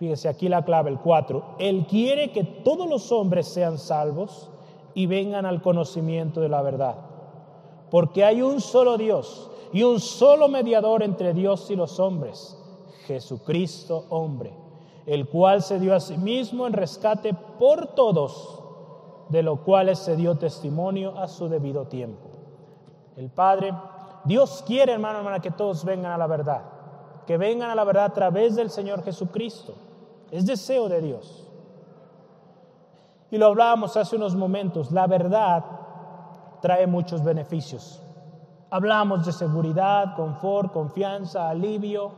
[0.00, 1.56] Fíjese aquí la clave, el 4.
[1.58, 4.48] Él quiere que todos los hombres sean salvos
[4.94, 6.94] y vengan al conocimiento de la verdad.
[7.90, 12.58] Porque hay un solo Dios y un solo mediador entre Dios y los hombres,
[13.06, 14.54] Jesucristo hombre,
[15.04, 18.58] el cual se dio a sí mismo en rescate por todos,
[19.28, 22.30] de lo cual se dio testimonio a su debido tiempo.
[23.18, 23.74] El Padre,
[24.24, 26.62] Dios quiere, hermano, hermana, que todos vengan a la verdad,
[27.26, 29.74] que vengan a la verdad a través del Señor Jesucristo.
[30.30, 31.46] Es deseo de Dios.
[33.30, 35.64] Y lo hablábamos hace unos momentos, la verdad
[36.60, 38.02] trae muchos beneficios.
[38.70, 42.12] Hablamos de seguridad, confort, confianza, alivio,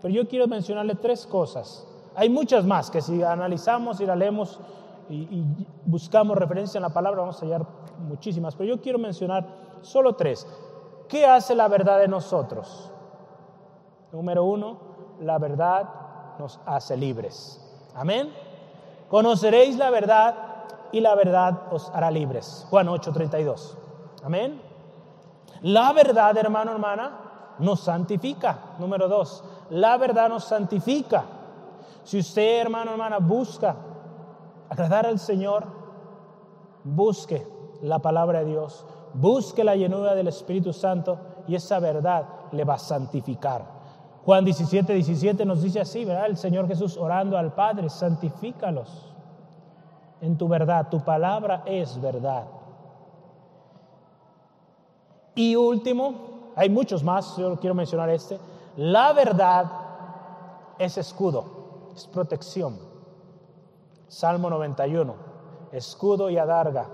[0.00, 1.86] pero yo quiero mencionarle tres cosas.
[2.14, 4.60] Hay muchas más que si analizamos y la leemos
[5.08, 5.44] y,
[5.86, 7.66] buscamos referencia en la palabra vamos a hallar
[7.98, 9.46] muchísimas, pero yo quiero mencionar
[9.80, 10.46] solo tres.
[11.08, 12.90] ¿Qué hace la verdad de nosotros?
[14.12, 14.78] Número uno,
[15.20, 15.88] la verdad
[16.38, 17.60] nos hace libres.
[17.94, 18.32] Amén.
[19.08, 20.34] Conoceréis la verdad
[20.92, 22.66] y la verdad os hará libres.
[22.70, 23.76] Juan 8:32.
[24.22, 24.60] Amén.
[25.62, 28.74] La verdad, hermano, hermana, nos santifica.
[28.78, 31.24] Número dos, la verdad nos santifica.
[32.04, 33.76] Si usted, hermano, hermana, busca
[34.68, 35.64] agradar al Señor,
[36.84, 37.46] busque
[37.82, 42.74] la palabra de Dios, busque la llenura del Espíritu Santo y esa verdad le va
[42.74, 43.77] a santificar.
[44.28, 46.26] Juan 17, 17 nos dice así, ¿verdad?
[46.26, 49.10] El Señor Jesús orando al Padre, santifícalos
[50.20, 52.44] en tu verdad, tu palabra es verdad.
[55.34, 58.38] Y último, hay muchos más, yo quiero mencionar este,
[58.76, 59.64] la verdad
[60.78, 62.78] es escudo, es protección.
[64.08, 65.14] Salmo 91,
[65.72, 66.86] escudo y adarga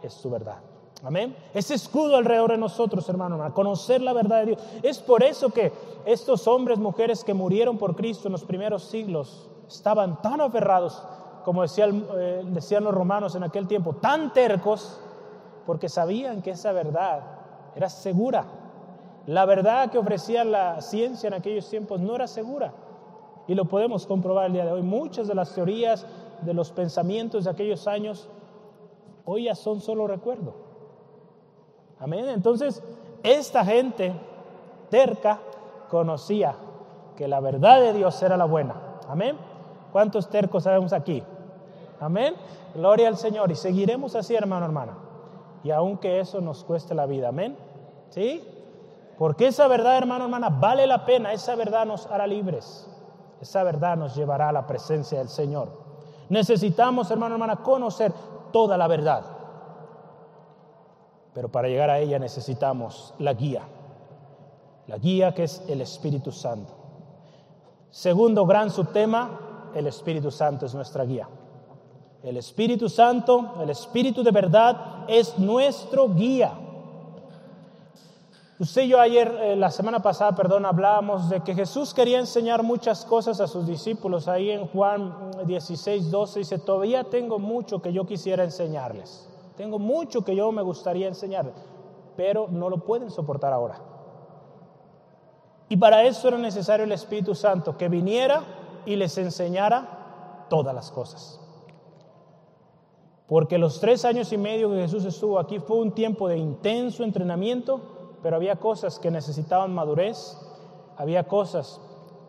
[0.00, 0.62] es tu verdad.
[1.04, 1.36] Amén.
[1.52, 4.62] Ese escudo alrededor de nosotros, hermano, a conocer la verdad de Dios.
[4.82, 5.70] Es por eso que
[6.06, 11.02] estos hombres, mujeres que murieron por Cristo en los primeros siglos, estaban tan aferrados,
[11.44, 14.98] como eh, decían los romanos en aquel tiempo, tan tercos,
[15.66, 17.20] porque sabían que esa verdad
[17.76, 18.46] era segura.
[19.26, 22.72] La verdad que ofrecía la ciencia en aquellos tiempos no era segura.
[23.46, 24.82] Y lo podemos comprobar el día de hoy.
[24.82, 26.06] Muchas de las teorías,
[26.40, 28.30] de los pensamientos de aquellos años,
[29.26, 30.63] hoy ya son solo recuerdo.
[32.00, 32.28] Amén.
[32.28, 32.82] Entonces,
[33.22, 34.12] esta gente
[34.90, 35.38] terca
[35.90, 36.54] conocía
[37.16, 38.74] que la verdad de Dios era la buena.
[39.08, 39.36] Amén.
[39.92, 41.22] ¿Cuántos tercos sabemos aquí?
[42.00, 42.34] Amén.
[42.74, 43.50] Gloria al Señor.
[43.50, 45.04] Y seguiremos así, hermano, hermana
[45.64, 47.30] y aunque eso nos cueste la vida.
[47.30, 47.56] Amén.
[48.10, 48.46] ¿Sí?
[49.18, 51.32] Porque esa verdad, hermano, hermana, vale la pena.
[51.32, 52.86] Esa verdad nos hará libres.
[53.40, 55.68] Esa verdad nos llevará a la presencia del Señor.
[56.28, 58.12] Necesitamos, hermano, hermana, conocer
[58.52, 59.24] toda la verdad.
[61.34, 63.62] Pero para llegar a ella necesitamos la guía.
[64.86, 66.72] La guía que es el Espíritu Santo.
[67.90, 71.28] Segundo gran subtema, el Espíritu Santo es nuestra guía.
[72.22, 76.52] El Espíritu Santo, el Espíritu de verdad, es nuestro guía.
[78.58, 82.62] Usted y yo ayer, eh, la semana pasada, perdón, hablábamos de que Jesús quería enseñar
[82.62, 84.28] muchas cosas a sus discípulos.
[84.28, 89.28] Ahí en Juan 16, 12 dice, todavía tengo mucho que yo quisiera enseñarles.
[89.56, 91.54] Tengo mucho que yo me gustaría enseñarles,
[92.16, 93.80] pero no lo pueden soportar ahora.
[95.68, 98.42] Y para eso era necesario el Espíritu Santo, que viniera
[98.84, 101.40] y les enseñara todas las cosas.
[103.26, 107.02] Porque los tres años y medio que Jesús estuvo aquí fue un tiempo de intenso
[107.04, 107.80] entrenamiento,
[108.22, 110.36] pero había cosas que necesitaban madurez
[110.96, 111.80] había cosas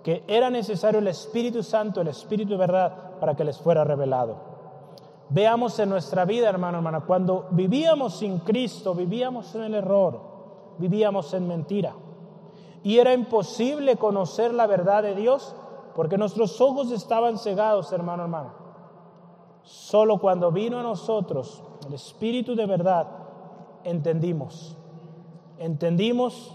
[0.03, 4.54] que era necesario el Espíritu Santo, el Espíritu de verdad, para que les fuera revelado.
[5.29, 10.21] Veamos en nuestra vida, hermano, hermana, cuando vivíamos sin Cristo, vivíamos en el error,
[10.77, 11.93] vivíamos en mentira.
[12.83, 15.55] Y era imposible conocer la verdad de Dios
[15.95, 18.53] porque nuestros ojos estaban cegados, hermano, hermano.
[19.63, 23.07] Solo cuando vino a nosotros el Espíritu de verdad,
[23.83, 24.77] entendimos.
[25.57, 26.53] Entendimos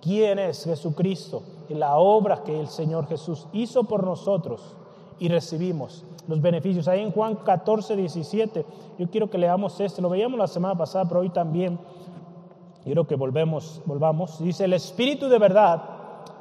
[0.00, 4.76] quién es Jesucristo y la obra que el Señor Jesús hizo por nosotros
[5.18, 6.86] y recibimos los beneficios.
[6.86, 8.64] Ahí en Juan 14, 17,
[8.98, 11.80] yo quiero que leamos este, lo veíamos la semana pasada, pero hoy también,
[12.84, 14.38] quiero que volvemos, volvamos.
[14.38, 15.82] Dice, el Espíritu de verdad,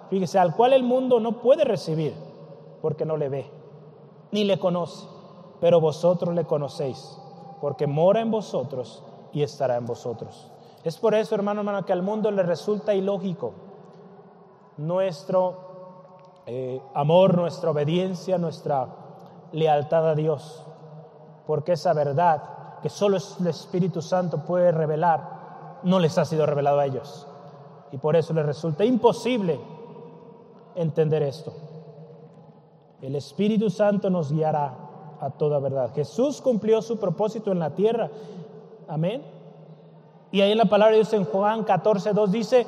[0.10, 2.13] fíjese, al cual el mundo no puede recibir,
[2.82, 3.50] porque no le ve,
[4.32, 5.08] ni le conoce,
[5.62, 7.17] pero vosotros le conocéis,
[7.62, 10.52] porque mora en vosotros y estará en vosotros.
[10.84, 13.54] Es por eso, hermano, hermano, que al mundo le resulta ilógico
[14.78, 19.06] nuestro eh, amor, nuestra obediencia, nuestra
[19.51, 20.63] lealtad a Dios.
[21.45, 22.43] Porque esa verdad
[22.81, 27.27] que solo el Espíritu Santo puede revelar, no les ha sido revelado a ellos.
[27.91, 29.60] Y por eso les resulta imposible
[30.75, 31.53] entender esto.
[33.01, 34.73] El Espíritu Santo nos guiará
[35.19, 35.91] a toda verdad.
[35.93, 38.10] Jesús cumplió su propósito en la tierra.
[38.88, 39.23] Amén.
[40.31, 42.67] Y ahí en la palabra de Dios en Juan 14, 2 dice,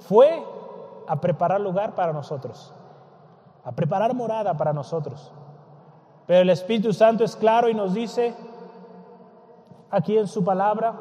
[0.00, 0.42] fue
[1.06, 2.72] a preparar lugar para nosotros,
[3.64, 5.32] a preparar morada para nosotros.
[6.26, 8.34] Pero el Espíritu Santo es claro y nos dice
[9.90, 10.94] aquí en su palabra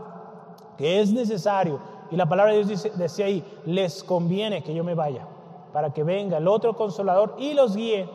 [0.77, 1.79] que es necesario,
[2.11, 5.25] y la palabra de Dios dice, decía ahí, les conviene que yo me vaya,
[5.73, 8.09] para que venga el otro consolador y los guíe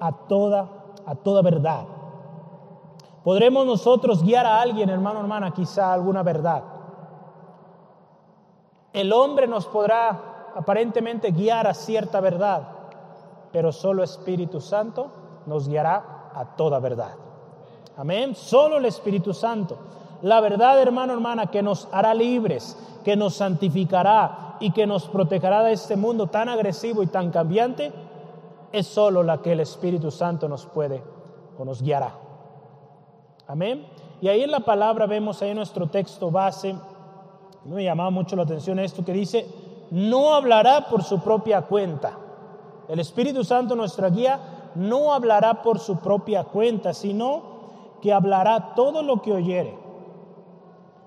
[0.00, 0.68] a toda,
[1.06, 1.84] a toda verdad.
[3.24, 6.62] Podremos nosotros guiar a alguien, hermano, hermana, quizá alguna verdad.
[8.92, 12.62] El hombre nos podrá aparentemente guiar a cierta verdad,
[13.52, 15.10] pero solo Espíritu Santo
[15.46, 17.14] nos guiará a toda verdad.
[17.96, 18.34] Amén.
[18.34, 19.78] Solo el Espíritu Santo.
[20.22, 25.62] La verdad, hermano, hermana, que nos hará libres, que nos santificará y que nos protegerá
[25.62, 27.92] de este mundo tan agresivo y tan cambiante,
[28.72, 31.02] es solo la que el Espíritu Santo nos puede
[31.58, 32.14] o nos guiará.
[33.46, 33.86] Amén.
[34.20, 36.76] Y ahí en la palabra vemos ahí nuestro texto base,
[37.64, 39.46] me llamaba mucho la atención esto que dice,
[39.90, 42.12] no hablará por su propia cuenta.
[42.88, 44.38] El Espíritu Santo, nuestra guía,
[44.74, 47.42] no hablará por su propia cuenta, sino
[48.00, 49.78] que hablará todo lo que oyere.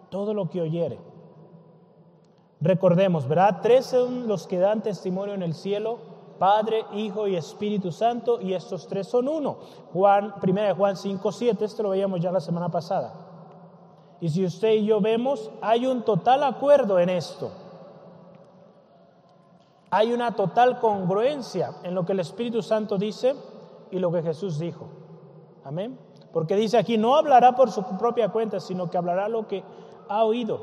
[0.10, 1.00] Todo lo que oyere.
[2.62, 3.60] Recordemos, ¿verdad?
[3.62, 5.98] Tres son los que dan testimonio en el cielo,
[6.40, 9.58] Padre, Hijo y Espíritu Santo, y estos tres son uno.
[9.92, 13.14] Juan, primera de Juan 5, 7, esto lo veíamos ya la semana pasada.
[14.22, 17.52] Y si usted y yo vemos, hay un total acuerdo en esto
[19.96, 23.36] hay una total congruencia en lo que el Espíritu Santo dice
[23.94, 24.88] y lo que Jesús dijo.
[25.64, 26.00] Amén.
[26.34, 29.64] Porque dice aquí, no hablará por su propia cuenta, sino que hablará lo que
[30.10, 30.62] ha oído,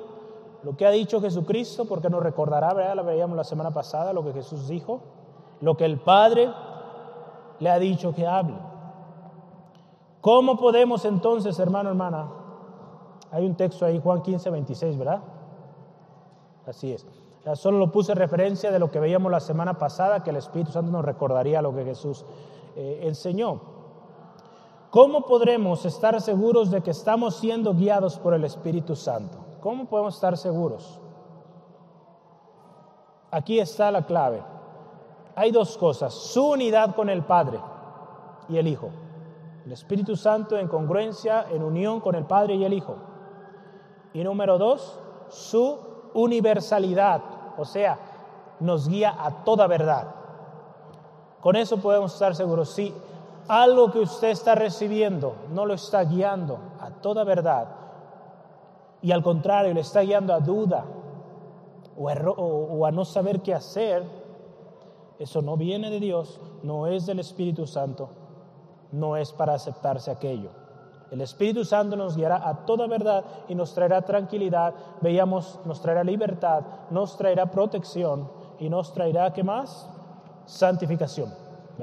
[0.64, 2.96] lo que ha dicho Jesucristo, porque nos recordará, ¿verdad?
[2.96, 5.00] Lo veíamos la semana pasada, lo que Jesús dijo,
[5.60, 6.50] lo que el Padre
[7.60, 8.56] le ha dicho que hable.
[10.20, 12.32] ¿Cómo podemos entonces, hermano, hermana?
[13.30, 15.20] Hay un texto ahí, Juan 15, 26, ¿verdad?
[16.66, 17.06] Así es.
[17.54, 20.90] Solo lo puse referencia de lo que veíamos la semana pasada, que el Espíritu Santo
[20.90, 22.24] nos recordaría lo que Jesús
[22.76, 23.60] eh, enseñó.
[24.90, 29.38] ¿Cómo podremos estar seguros de que estamos siendo guiados por el Espíritu Santo?
[29.60, 30.98] ¿Cómo podemos estar seguros?
[33.30, 34.42] Aquí está la clave.
[35.36, 37.60] Hay dos cosas, su unidad con el Padre
[38.48, 38.90] y el Hijo.
[39.64, 42.96] El Espíritu Santo en congruencia, en unión con el Padre y el Hijo.
[44.12, 45.78] Y número dos, su
[46.14, 47.22] universalidad,
[47.56, 47.98] o sea,
[48.58, 50.14] nos guía a toda verdad.
[51.40, 52.70] Con eso podemos estar seguros.
[52.70, 52.94] Si
[53.48, 57.68] algo que usted está recibiendo no lo está guiando a toda verdad,
[59.02, 60.84] y al contrario, le está guiando a duda
[61.96, 64.04] o a, no saber qué hacer,
[65.18, 68.08] eso no viene de Dios, no es del Espíritu Santo,
[68.92, 70.50] no es para aceptarse aquello.
[71.10, 76.04] El Espíritu Santo nos guiará a toda verdad y nos traerá tranquilidad, veíamos, nos traerá
[76.04, 79.88] libertad, nos traerá protección y nos traerá, ¿qué más?
[80.50, 81.32] Santificación.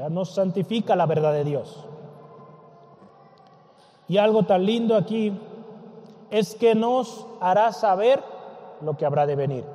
[0.09, 1.85] Nos santifica la verdad de Dios.
[4.09, 5.39] Y algo tan lindo aquí
[6.29, 8.21] es que nos hará saber
[8.81, 9.65] lo que habrá de venir.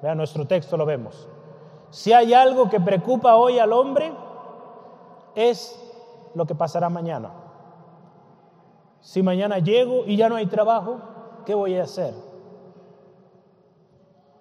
[0.00, 1.28] Vean, nuestro texto lo vemos.
[1.90, 4.12] Si hay algo que preocupa hoy al hombre,
[5.34, 5.76] es
[6.34, 7.30] lo que pasará mañana.
[9.00, 10.98] Si mañana llego y ya no hay trabajo,
[11.44, 12.14] ¿qué voy a hacer?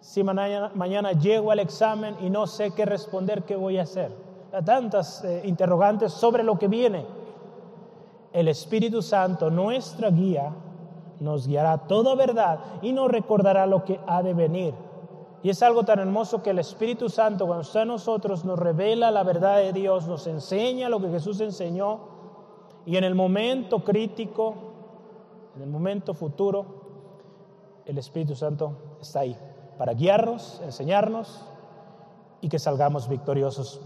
[0.08, 4.10] Si mañana, llego al examen y no sé qué responder, qué voy a hacer?
[4.64, 7.06] Tantas eh, interrogantes sobre lo que viene.
[8.32, 10.54] El Espíritu Santo, nuestra guía,
[11.20, 14.74] nos guiará toda verdad y nos recordará lo que ha de venir.
[15.44, 19.12] Y es algo tan hermoso que el Espíritu Santo, cuando está en nosotros, nos revela
[19.12, 22.00] la verdad de Dios, nos enseña lo que Jesús enseñó.
[22.86, 24.56] Y en el momento crítico,
[25.58, 26.66] en el momento futuro,
[27.86, 29.38] el Espíritu Santo está ahí
[29.78, 31.46] para guiarnos, enseñarnos
[32.42, 33.82] y que salgamos victoriosos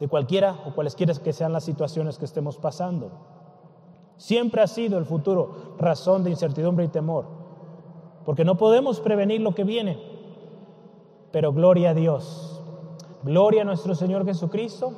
[0.00, 3.10] de cualquiera o cualesquiera que sean las situaciones que estemos pasando.
[4.16, 7.26] Siempre ha sido el futuro razón de incertidumbre y temor,
[8.24, 10.00] porque no podemos prevenir lo que viene.
[11.30, 12.60] Pero gloria a Dios,
[13.22, 14.92] gloria a nuestro Señor Jesucristo,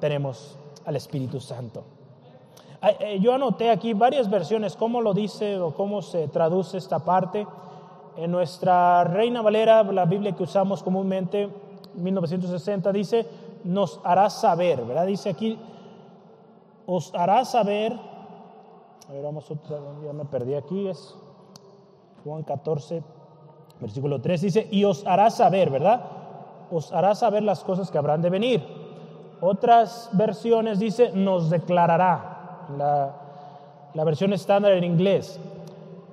[0.00, 1.84] tenemos al Espíritu Santo.
[3.00, 7.46] Eh, yo anoté aquí varias versiones, cómo lo dice o cómo se traduce esta parte.
[8.16, 11.48] En nuestra Reina Valera, la Biblia que usamos comúnmente,
[11.94, 13.26] 1960, dice,
[13.64, 15.06] nos hará saber, ¿verdad?
[15.06, 15.58] Dice aquí,
[16.86, 17.98] os hará saber
[19.08, 21.14] a ver, vamos otra, ya me perdí aquí, es
[22.24, 23.02] Juan 14,
[23.80, 26.00] versículo 3, dice, y os hará saber, ¿verdad?
[26.70, 28.64] Os hará saber las cosas que habrán de venir.
[29.42, 33.14] Otras versiones dice, nos declarará, la,
[33.92, 35.38] la versión estándar en inglés.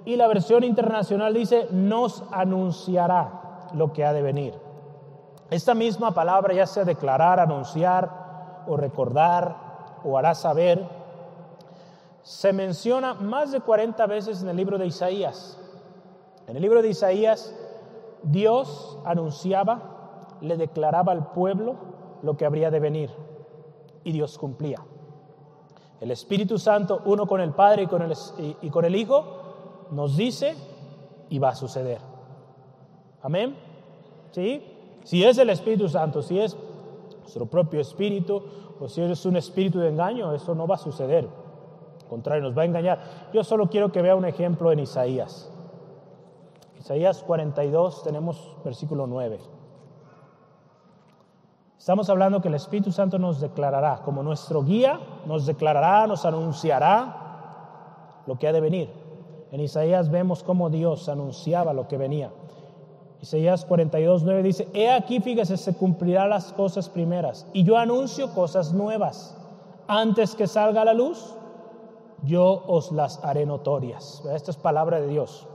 [0.06, 4.54] Y la versión internacional dice, nos anunciará lo que ha de venir.
[5.50, 9.56] Esta misma palabra, ya sea declarar, anunciar o recordar
[10.04, 10.88] o hará saber,
[12.24, 15.60] se menciona más de 40 veces en el libro de Isaías.
[16.48, 17.56] En el libro de Isaías,
[18.24, 21.76] Dios anunciaba, le declaraba al pueblo
[22.22, 23.10] lo que habría de venir
[24.04, 24.80] y Dios cumplía.
[26.00, 28.14] El Espíritu Santo, uno con el Padre y con el,
[28.62, 29.41] y con el Hijo,
[29.92, 30.56] nos dice
[31.30, 32.00] y va a suceder.
[33.22, 33.56] Amén.
[34.32, 34.64] ¿Sí?
[35.04, 36.58] Si es el Espíritu Santo, si es
[37.20, 38.42] nuestro propio espíritu
[38.80, 41.28] o si es un espíritu de engaño, eso no va a suceder
[42.12, 43.00] contrario, nos va a engañar.
[43.32, 45.50] Yo solo quiero que vea un ejemplo en Isaías.
[46.78, 49.40] Isaías 42, tenemos versículo 9.
[51.78, 58.24] Estamos hablando que el Espíritu Santo nos declarará, como nuestro guía, nos declarará, nos anunciará
[58.28, 58.90] lo que ha de venir.
[59.52, 62.32] En Isaías vemos cómo Dios anunciaba lo que venía.
[63.22, 68.34] Isaías 42, 9 dice, He aquí, fíjese, se cumplirán las cosas primeras, y yo anuncio
[68.34, 69.38] cosas nuevas.
[69.88, 71.36] Antes que salga la luz,
[72.24, 74.24] yo os las haré notorias.
[74.34, 75.48] Esta es palabra de Dios.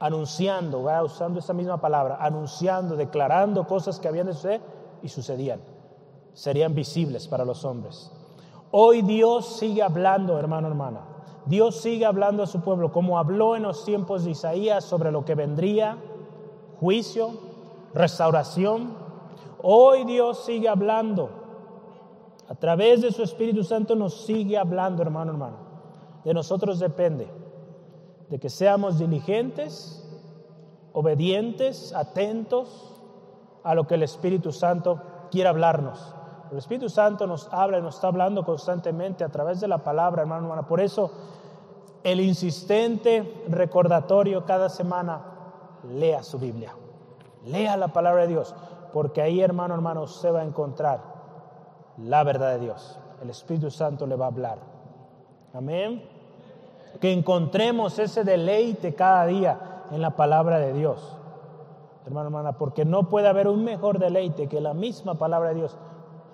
[0.00, 4.60] Anunciando, usando esta misma palabra, anunciando, declarando cosas que habían de suceder
[5.02, 5.60] y sucedían.
[6.32, 8.10] Serían visibles para los hombres.
[8.70, 11.13] Hoy Dios sigue hablando, hermano, hermana.
[11.46, 15.24] Dios sigue hablando a su pueblo, como habló en los tiempos de Isaías sobre lo
[15.24, 15.98] que vendría,
[16.80, 17.32] juicio,
[17.92, 18.94] restauración.
[19.62, 21.30] Hoy Dios sigue hablando.
[22.48, 25.56] A través de su Espíritu Santo nos sigue hablando, hermano, hermano.
[26.24, 27.28] De nosotros depende
[28.28, 30.02] de que seamos diligentes,
[30.92, 32.94] obedientes, atentos
[33.62, 36.14] a lo que el Espíritu Santo quiere hablarnos.
[36.54, 40.22] El Espíritu Santo nos habla y nos está hablando constantemente a través de la palabra,
[40.22, 40.68] hermano, hermana.
[40.68, 41.10] Por eso
[42.04, 45.20] el insistente recordatorio cada semana,
[45.90, 46.72] lea su Biblia,
[47.44, 48.54] lea la palabra de Dios,
[48.92, 51.00] porque ahí, hermano, hermano, se va a encontrar
[51.98, 53.00] la verdad de Dios.
[53.20, 54.58] El Espíritu Santo le va a hablar.
[55.54, 56.14] Amén
[57.00, 61.18] que encontremos ese deleite cada día en la palabra de Dios.
[62.06, 65.76] Hermano, hermana, porque no puede haber un mejor deleite que la misma palabra de Dios,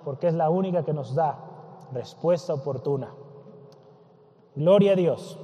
[0.03, 1.37] porque es la única que nos da
[1.93, 3.09] respuesta oportuna.
[4.55, 5.37] Gloria a Dios.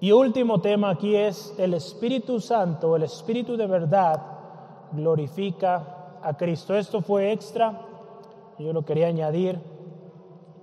[0.00, 4.22] Y último tema aquí es el Espíritu Santo, el Espíritu de verdad,
[4.92, 6.74] glorifica a Cristo.
[6.74, 7.80] Esto fue extra,
[8.58, 9.60] yo lo quería añadir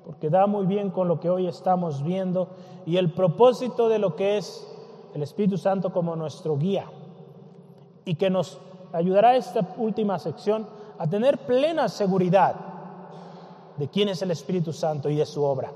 [0.06, 2.50] porque da muy bien con lo que hoy estamos viendo
[2.86, 4.72] y el propósito de lo que es
[5.16, 6.86] el Espíritu Santo como nuestro guía
[8.06, 8.60] y que nos
[8.94, 10.68] ayudará esta última sección
[10.98, 12.56] a tener plena seguridad
[13.78, 15.72] de quién es el Espíritu Santo y de su obra.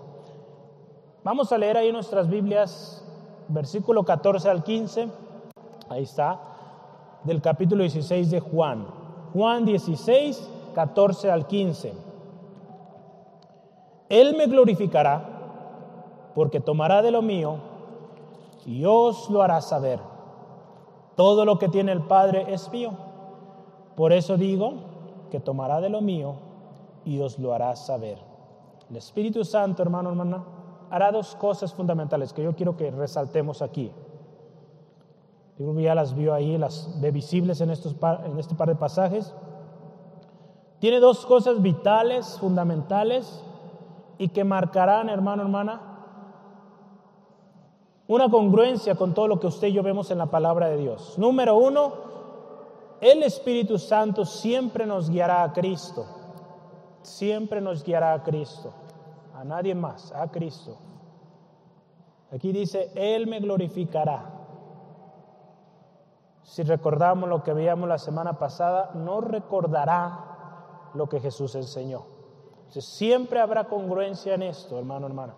[1.24, 3.04] Vamos a leer ahí nuestras Biblias,
[3.50, 5.10] versículo 14 al 15,
[5.90, 6.40] ahí está,
[7.24, 8.88] del capítulo 16 de Juan.
[9.34, 11.94] Juan 16, 14 al 15.
[14.08, 15.26] Él me glorificará
[16.34, 17.58] porque tomará de lo mío
[18.66, 20.00] y os lo hará saber.
[21.16, 22.92] Todo lo que tiene el Padre es mío.
[23.96, 24.89] Por eso digo
[25.30, 26.36] que tomará de lo mío
[27.06, 28.18] y os lo hará saber.
[28.90, 30.44] El Espíritu Santo, hermano, hermana,
[30.90, 33.92] hará dos cosas fundamentales que yo quiero que resaltemos aquí.
[35.58, 39.34] Yo ya las vio ahí, las ve visibles en, estos en este par de pasajes.
[40.80, 43.44] Tiene dos cosas vitales, fundamentales,
[44.18, 45.82] y que marcarán, hermano, hermana,
[48.08, 51.18] una congruencia con todo lo que usted y yo vemos en la palabra de Dios.
[51.18, 52.09] Número uno,
[53.02, 56.06] el Espíritu Santo siempre nos guiará a Cristo.
[57.02, 58.74] Siempre nos guiará a Cristo.
[59.36, 60.78] A nadie más, a Cristo.
[62.32, 64.40] Aquí dice, Él me glorificará.
[66.44, 72.06] Si recordamos lo que veíamos la semana pasada, no recordará lo que Jesús enseñó.
[72.70, 75.34] siempre habrá congruencia en esto, hermano, hermana.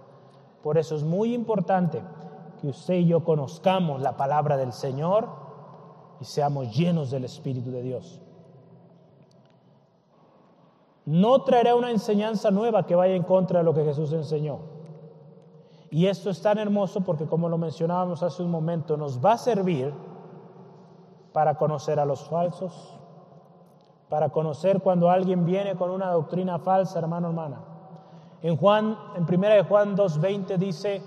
[0.63, 2.01] Por eso es muy importante
[2.59, 5.40] que usted y yo conozcamos la palabra del Señor
[6.21, 8.21] y seamos llenos del Espíritu de Dios.
[11.05, 14.59] No traerá una enseñanza nueva que vaya en contra de lo que Jesús enseñó.
[15.89, 19.37] Y esto es tan hermoso porque, como lo mencionábamos hace un momento, nos va a
[19.37, 19.91] servir
[21.33, 22.97] para conocer a los falsos,
[24.07, 27.61] para conocer cuando alguien viene con una doctrina falsa, hermano, hermana.
[28.43, 31.01] En Juan, en primera de Juan 2:20 dice,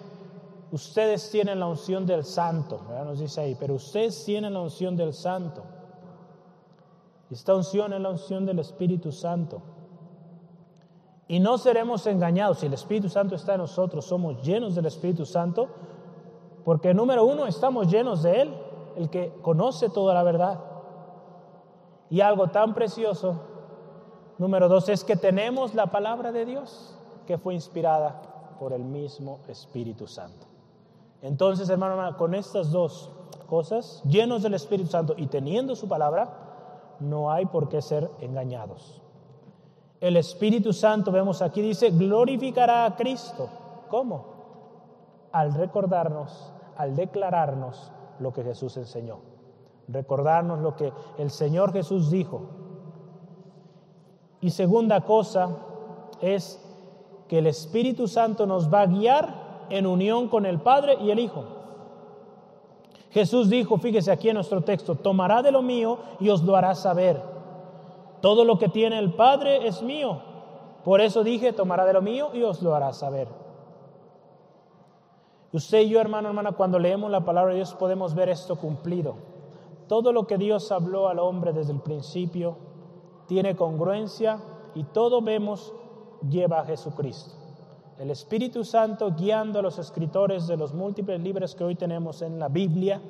[0.74, 5.14] ustedes tienen la unción del santo, nos dice ahí, pero ustedes tienen la unción del
[5.14, 5.62] santo.
[7.30, 9.62] Esta unción es la unción del Espíritu Santo.
[11.28, 15.24] Y no seremos engañados si el Espíritu Santo está en nosotros, somos llenos del Espíritu
[15.24, 15.68] Santo,
[16.64, 18.54] porque número uno, estamos llenos de Él,
[18.96, 20.58] el que conoce toda la verdad.
[22.10, 23.36] Y algo tan precioso,
[24.38, 26.98] número dos, es que tenemos la palabra de Dios
[27.28, 28.20] que fue inspirada
[28.58, 30.53] por el mismo Espíritu Santo.
[31.24, 33.10] Entonces, hermano, con estas dos
[33.48, 39.00] cosas, llenos del Espíritu Santo y teniendo su palabra, no hay por qué ser engañados.
[40.02, 43.48] El Espíritu Santo, vemos aquí, dice, glorificará a Cristo.
[43.88, 44.26] ¿Cómo?
[45.32, 49.20] Al recordarnos, al declararnos lo que Jesús enseñó.
[49.88, 52.42] Recordarnos lo que el Señor Jesús dijo.
[54.42, 55.56] Y segunda cosa
[56.20, 56.62] es
[57.28, 61.18] que el Espíritu Santo nos va a guiar en unión con el Padre y el
[61.18, 61.44] Hijo.
[63.10, 66.74] Jesús dijo, fíjese aquí en nuestro texto, tomará de lo mío y os lo hará
[66.74, 67.22] saber.
[68.20, 70.20] Todo lo que tiene el Padre es mío.
[70.82, 73.28] Por eso dije, tomará de lo mío y os lo hará saber.
[75.52, 79.14] Usted y yo, hermano, hermana, cuando leemos la palabra de Dios podemos ver esto cumplido.
[79.86, 82.56] Todo lo que Dios habló al hombre desde el principio
[83.28, 84.40] tiene congruencia
[84.74, 85.72] y todo vemos
[86.28, 87.43] lleva a Jesucristo
[87.98, 92.38] el Espíritu Santo guiando a los escritores de los múltiples libros que hoy tenemos en
[92.40, 93.00] la Biblia,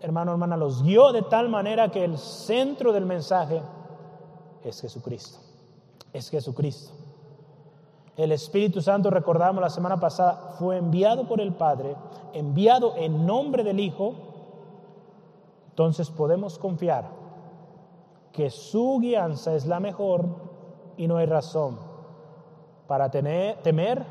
[0.00, 3.62] hermano, hermana, los guió de tal manera que el centro del mensaje
[4.64, 5.38] es Jesucristo.
[6.12, 6.92] Es Jesucristo.
[8.16, 11.94] El Espíritu Santo, recordamos la semana pasada, fue enviado por el Padre,
[12.32, 14.14] enviado en nombre del Hijo.
[15.70, 17.08] Entonces podemos confiar
[18.32, 20.26] que su guianza es la mejor
[20.96, 21.87] y no hay razón
[22.88, 24.02] para temer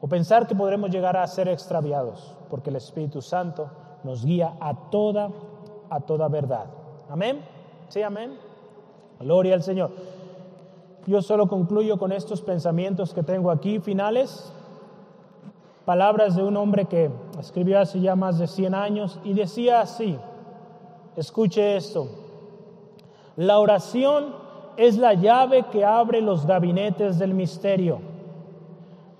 [0.00, 3.70] o pensar que podremos llegar a ser extraviados, porque el Espíritu Santo
[4.04, 5.30] nos guía a toda,
[5.88, 6.66] a toda verdad.
[7.08, 7.40] Amén.
[7.88, 8.38] Sí, amén.
[9.18, 9.90] Gloria al Señor.
[11.06, 14.52] Yo solo concluyo con estos pensamientos que tengo aquí, finales.
[15.86, 20.18] Palabras de un hombre que escribió hace ya más de 100 años y decía así,
[21.16, 22.08] escuche esto,
[23.36, 24.43] la oración
[24.76, 28.00] es la llave que abre los gabinetes del misterio.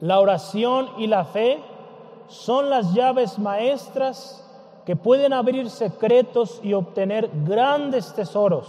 [0.00, 1.62] La oración y la fe
[2.26, 4.40] son las llaves maestras
[4.84, 8.68] que pueden abrir secretos y obtener grandes tesoros.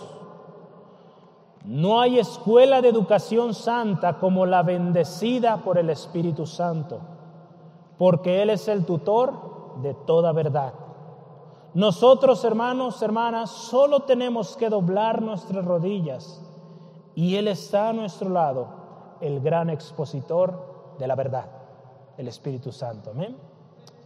[1.66, 7.00] No hay escuela de educación santa como la bendecida por el Espíritu Santo,
[7.98, 10.74] porque Él es el tutor de toda verdad.
[11.74, 16.45] Nosotros, hermanos, hermanas, solo tenemos que doblar nuestras rodillas
[17.16, 18.68] y Él está a nuestro lado,
[19.22, 21.50] el gran expositor de la verdad,
[22.18, 23.12] el Espíritu Santo.
[23.12, 23.38] Amén.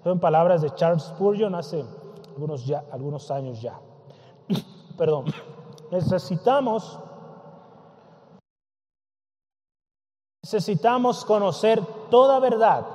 [0.04, 1.84] Son palabras de Charles Spurgeon hace
[2.30, 3.80] algunos, algunos años ya.
[4.98, 5.26] Perdón.
[5.92, 7.00] Necesitamos,
[10.44, 12.86] necesitamos conocer toda verdad.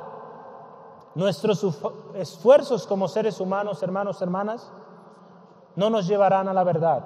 [1.17, 1.67] Nuestros
[2.15, 4.71] esfuerzos como seres humanos, hermanos, hermanas,
[5.75, 7.05] no nos llevarán a la verdad,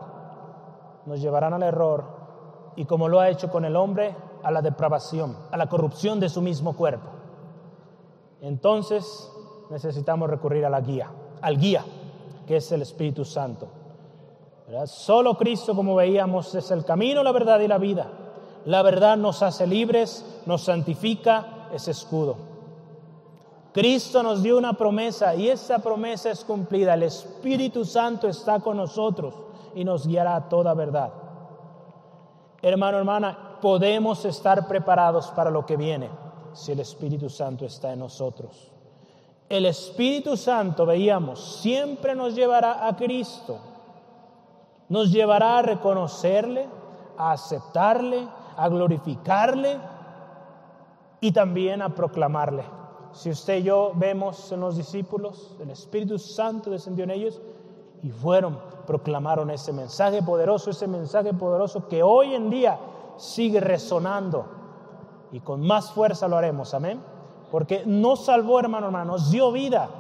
[1.07, 2.18] nos llevarán al error
[2.79, 4.15] y como lo ha hecho con el hombre,
[4.45, 7.09] a la depravación, a la corrupción de su mismo cuerpo.
[8.41, 9.29] Entonces
[9.69, 11.11] necesitamos recurrir a la guía,
[11.41, 11.85] al guía,
[12.47, 13.67] que es el Espíritu Santo.
[14.85, 18.13] Solo Cristo, como veíamos, es el camino, la verdad y la vida.
[18.65, 22.37] La verdad nos hace libres, nos santifica, es escudo.
[23.73, 26.95] Cristo nos dio una promesa y esa promesa es cumplida.
[26.95, 29.35] El Espíritu Santo está con nosotros
[29.75, 31.11] y nos guiará a toda verdad.
[32.61, 36.11] Hermano, hermana, podemos estar preparados para lo que viene
[36.53, 38.71] si el Espíritu Santo está en nosotros.
[39.49, 43.59] El Espíritu Santo, veíamos, siempre nos llevará a Cristo.
[44.89, 46.69] Nos llevará a reconocerle,
[47.17, 49.79] a aceptarle, a glorificarle
[51.21, 52.65] y también a proclamarle.
[53.13, 57.41] Si usted y yo vemos en los discípulos, el Espíritu Santo descendió en ellos
[58.03, 58.59] y fueron,
[58.89, 62.79] proclamaron ese mensaje poderoso, ese mensaje poderoso que hoy en día
[63.19, 64.47] sigue resonando
[65.31, 66.99] y con más fuerza lo haremos, amén.
[67.53, 69.91] Porque nos salvó, hermano, hermano, nos dio vida.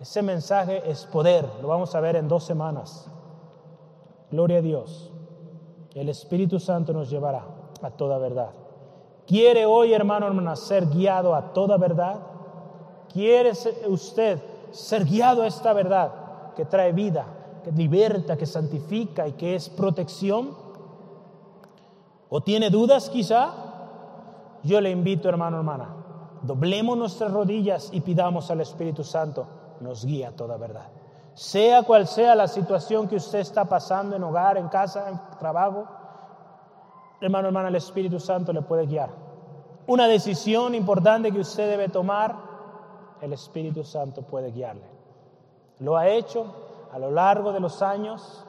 [0.00, 3.08] Ese mensaje es poder, lo vamos a ver en dos semanas.
[4.32, 5.12] Gloria a Dios.
[5.94, 7.44] El Espíritu Santo nos llevará
[7.82, 8.50] a toda verdad.
[9.28, 12.16] ¿Quiere hoy, hermano, hermana, ser guiado a toda verdad?
[13.12, 13.52] ¿Quiere
[13.86, 14.40] usted
[14.72, 16.12] ser guiado a esta verdad
[16.56, 17.26] que trae vida,
[17.62, 20.54] que liberta, que santifica y que es protección?
[22.28, 23.52] ¿O tiene dudas quizá?
[24.62, 25.94] Yo le invito, hermano, hermana,
[26.42, 29.46] doblemos nuestras rodillas y pidamos al Espíritu Santo,
[29.80, 30.88] nos guía toda verdad.
[31.34, 35.86] Sea cual sea la situación que usted está pasando en hogar, en casa, en trabajo,
[37.20, 39.10] hermano, hermana, el Espíritu Santo le puede guiar.
[39.86, 42.36] Una decisión importante que usted debe tomar,
[43.20, 44.84] el Espíritu Santo puede guiarle.
[45.78, 46.46] Lo ha hecho
[46.92, 48.44] a lo largo de los años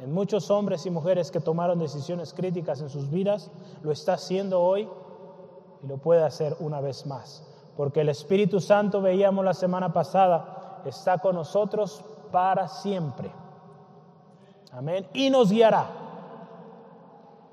[0.00, 3.50] en muchos hombres y mujeres que tomaron decisiones críticas en sus vidas,
[3.82, 4.88] lo está haciendo hoy
[5.82, 7.44] y lo puede hacer una vez más.
[7.76, 13.30] Porque el Espíritu Santo, veíamos la semana pasada, está con nosotros para siempre.
[14.72, 15.08] Amén.
[15.14, 15.86] Y nos guiará.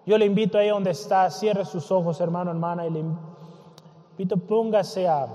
[0.05, 5.07] Yo le invito ahí donde está, cierre sus ojos, hermano, hermana, y le invito, póngase
[5.07, 5.28] a,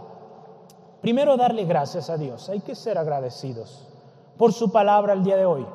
[1.01, 2.49] primero, darle gracias a Dios.
[2.49, 3.90] Hay que ser agradecidos
[4.41, 5.67] por su palabra el día de hoy.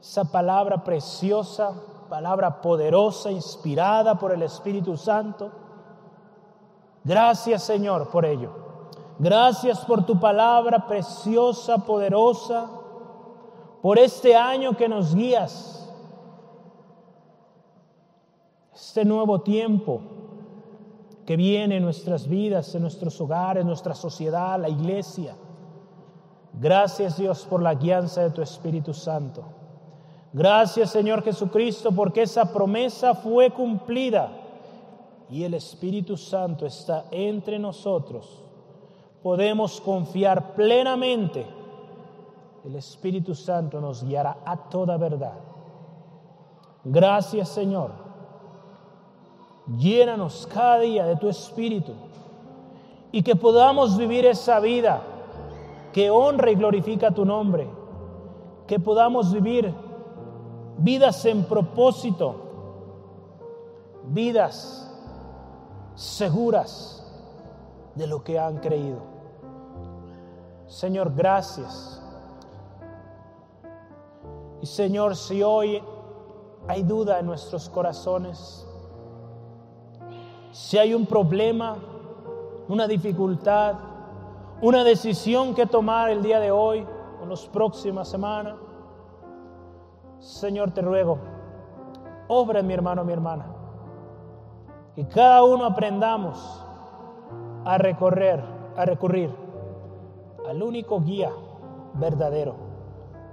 [0.00, 1.72] Esa palabra preciosa,
[2.08, 5.50] palabra poderosa, inspirada por el Espíritu Santo.
[7.02, 8.52] Gracias, Señor, por ello.
[9.18, 12.70] Gracias por tu palabra preciosa, poderosa,
[13.82, 15.92] por este año que nos guías
[18.72, 20.02] este nuevo tiempo
[21.26, 25.34] que viene en nuestras vidas, en nuestros hogares, en nuestra sociedad, la iglesia.
[26.54, 29.42] Gracias Dios por la guianza de tu Espíritu Santo.
[30.32, 34.30] Gracias Señor Jesucristo porque esa promesa fue cumplida
[35.30, 38.42] y el Espíritu Santo está entre nosotros.
[39.22, 41.46] Podemos confiar plenamente.
[42.64, 45.34] El Espíritu Santo nos guiará a toda verdad.
[46.84, 48.02] Gracias Señor
[49.66, 51.92] Llénanos cada día de tu espíritu
[53.12, 55.02] y que podamos vivir esa vida
[55.92, 57.68] que honra y glorifica tu nombre.
[58.66, 59.74] Que podamos vivir
[60.78, 62.36] vidas en propósito,
[64.04, 64.90] vidas
[65.94, 67.04] seguras
[67.94, 68.98] de lo que han creído.
[70.66, 72.02] Señor, gracias.
[74.62, 75.82] Y Señor, si hoy
[76.68, 78.66] hay duda en nuestros corazones,
[80.52, 81.76] si hay un problema,
[82.68, 83.74] una dificultad,
[84.62, 86.86] una decisión que tomar el día de hoy
[87.20, 88.54] o las próximas semanas,
[90.20, 91.18] Señor, te ruego,
[92.28, 93.46] obra mi hermano, mi hermana,
[94.94, 96.64] que cada uno aprendamos
[97.64, 98.40] a recorrer,
[98.76, 99.34] a recurrir
[100.48, 101.32] al único guía
[101.94, 102.54] verdadero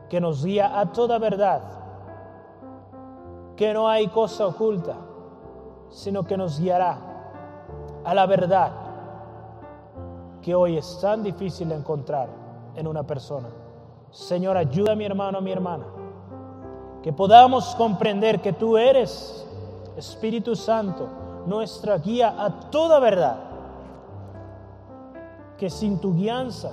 [0.10, 1.62] que nos guía a toda verdad,
[3.56, 4.96] que no hay cosa oculta,
[5.90, 6.98] sino que nos guiará
[8.04, 8.89] a la verdad
[10.42, 12.30] que hoy es tan difícil de encontrar
[12.76, 13.50] en una persona.
[14.12, 15.86] Señor, ayuda a mi hermano, a mi hermana,
[17.04, 19.46] que podamos comprender que tú eres,
[19.98, 21.08] Espíritu Santo,
[21.46, 23.38] nuestra guía a toda verdad,
[25.58, 26.72] que sin tu guianza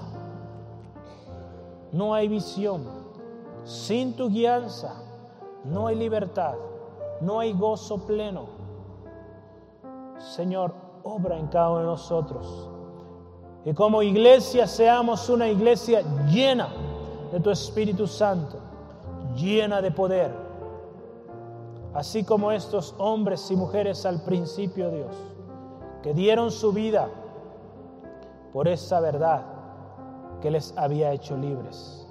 [1.92, 2.84] no hay visión,
[3.64, 4.94] sin tu guianza
[5.64, 6.54] no hay libertad,
[7.20, 8.46] no hay gozo pleno.
[10.18, 12.70] Señor, obra en cada uno de nosotros.
[13.66, 16.68] Y como iglesia seamos una iglesia llena
[17.32, 18.58] de tu Espíritu Santo,
[19.34, 20.32] llena de poder.
[21.92, 25.16] Así como estos hombres y mujeres al principio, Dios,
[26.00, 27.08] que dieron su vida
[28.52, 29.42] por esa verdad
[30.40, 32.06] que les había hecho libres.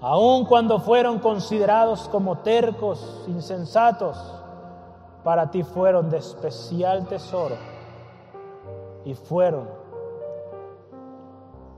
[0.00, 4.18] Aun cuando fueron considerados como tercos, insensatos,
[5.22, 7.54] para ti fueron de especial tesoro
[9.04, 9.79] y fueron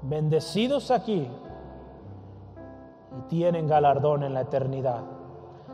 [0.03, 1.29] bendecidos aquí
[3.19, 5.03] y tienen galardón en la eternidad.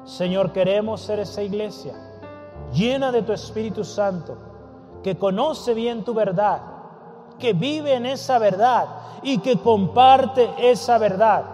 [0.04, 1.94] Señor, queremos ser esa iglesia
[2.72, 4.36] llena de tu Espíritu Santo,
[5.02, 6.60] que conoce bien tu verdad,
[7.38, 8.86] que vive en esa verdad
[9.22, 11.44] y que comparte esa verdad.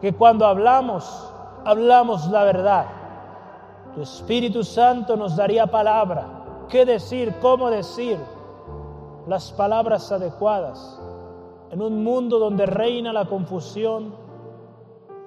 [0.00, 1.30] Que cuando hablamos,
[1.64, 2.86] hablamos la verdad.
[3.94, 6.26] Tu Espíritu Santo nos daría palabra,
[6.68, 8.18] qué decir, cómo decir,
[9.26, 11.00] las palabras adecuadas
[11.70, 14.14] en un mundo donde reina la confusión,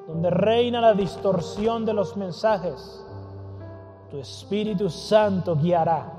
[0.07, 3.05] donde reina la distorsión de los mensajes.
[4.09, 6.11] Tu Espíritu Santo guiará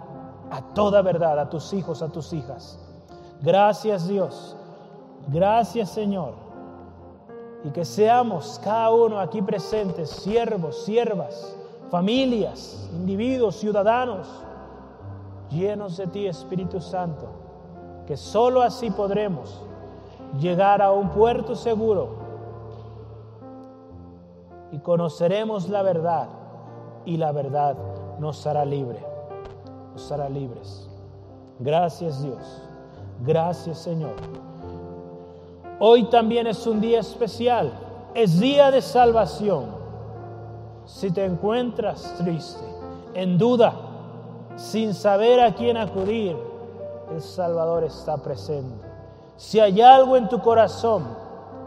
[0.50, 2.78] a toda verdad a tus hijos, a tus hijas.
[3.42, 4.56] Gracias Dios.
[5.28, 6.34] Gracias Señor.
[7.64, 11.56] Y que seamos cada uno aquí presentes, siervos, siervas,
[11.90, 14.28] familias, individuos, ciudadanos,
[15.50, 17.28] llenos de ti Espíritu Santo.
[18.06, 19.62] Que sólo así podremos
[20.38, 22.08] llegar a un puerto seguro
[24.72, 26.28] y conoceremos la verdad
[27.04, 27.76] y la verdad
[28.18, 29.04] nos hará libre,
[29.92, 30.88] nos hará libres.
[31.58, 32.62] Gracias Dios,
[33.24, 34.14] gracias Señor.
[35.78, 37.72] Hoy también es un día especial,
[38.14, 39.80] es día de salvación.
[40.84, 42.64] Si te encuentras triste,
[43.14, 43.74] en duda,
[44.56, 46.36] sin saber a quién acudir,
[47.12, 48.89] el Salvador está presente.
[49.40, 51.16] Si hay algo en tu corazón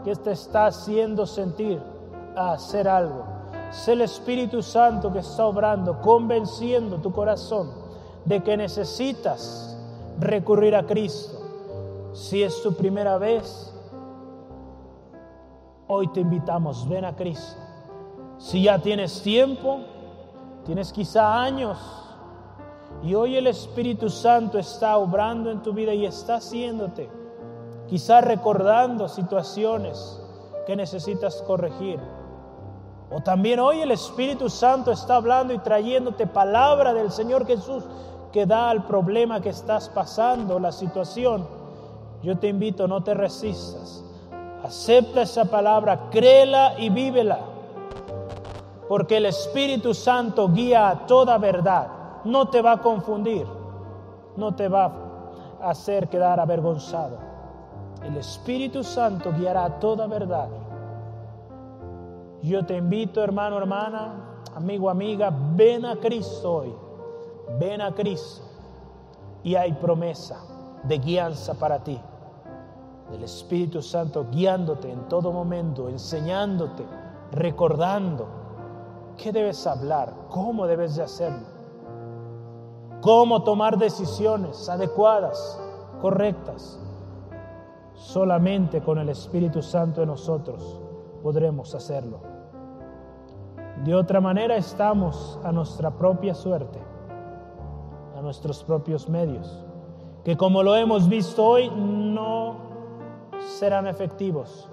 [0.04, 1.82] que te está haciendo sentir
[2.36, 3.24] a hacer algo,
[3.68, 7.72] es el Espíritu Santo que está obrando, convenciendo tu corazón
[8.26, 9.76] de que necesitas
[10.20, 11.36] recurrir a Cristo.
[12.12, 13.74] Si es tu primera vez,
[15.88, 17.60] hoy te invitamos, ven a Cristo.
[18.38, 19.80] Si ya tienes tiempo,
[20.64, 21.76] tienes quizá años,
[23.02, 27.23] y hoy el Espíritu Santo está obrando en tu vida y está haciéndote,
[27.88, 30.20] quizá recordando situaciones
[30.66, 32.00] que necesitas corregir
[33.10, 37.84] o también hoy el Espíritu Santo está hablando y trayéndote palabra del Señor Jesús
[38.32, 41.46] que da al problema que estás pasando, la situación.
[42.24, 44.04] Yo te invito, no te resistas.
[44.64, 47.38] Acepta esa palabra, créela y vívela.
[48.88, 51.86] Porque el Espíritu Santo guía a toda verdad.
[52.24, 53.46] No te va a confundir.
[54.36, 54.90] No te va
[55.60, 57.23] a hacer quedar avergonzado.
[58.04, 60.48] El Espíritu Santo guiará a toda verdad.
[62.42, 66.74] Yo te invito, hermano, hermana, amigo, amiga, ven a Cristo hoy.
[67.58, 68.44] Ven a Cristo.
[69.42, 70.38] Y hay promesa
[70.82, 71.98] de guianza para ti.
[73.10, 76.84] Del Espíritu Santo guiándote en todo momento, enseñándote,
[77.32, 78.26] recordando
[79.16, 81.46] qué debes hablar, cómo debes de hacerlo,
[83.00, 85.60] cómo tomar decisiones adecuadas,
[86.00, 86.80] correctas.
[87.94, 90.82] Solamente con el Espíritu Santo en nosotros
[91.22, 92.18] podremos hacerlo.
[93.84, 96.78] De otra manera estamos a nuestra propia suerte,
[98.16, 99.64] a nuestros propios medios,
[100.24, 102.56] que como lo hemos visto hoy no
[103.38, 104.68] serán efectivos,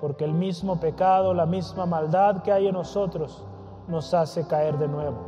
[0.00, 3.44] porque el mismo pecado, la misma maldad que hay en nosotros
[3.86, 5.18] nos hace caer de nuevo.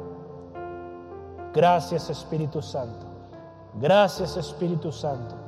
[1.53, 3.07] Gracias Espíritu Santo,
[3.74, 5.43] gracias Espíritu Santo.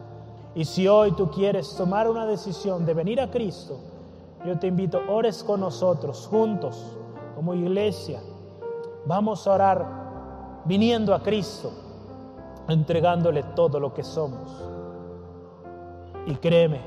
[0.57, 3.79] Y si hoy tú quieres tomar una decisión de venir a Cristo,
[4.47, 6.97] yo te invito, ores con nosotros juntos
[7.35, 8.23] como iglesia,
[9.05, 11.71] vamos a orar viniendo a Cristo,
[12.69, 14.51] entregándole todo lo que somos.
[16.25, 16.81] Y créeme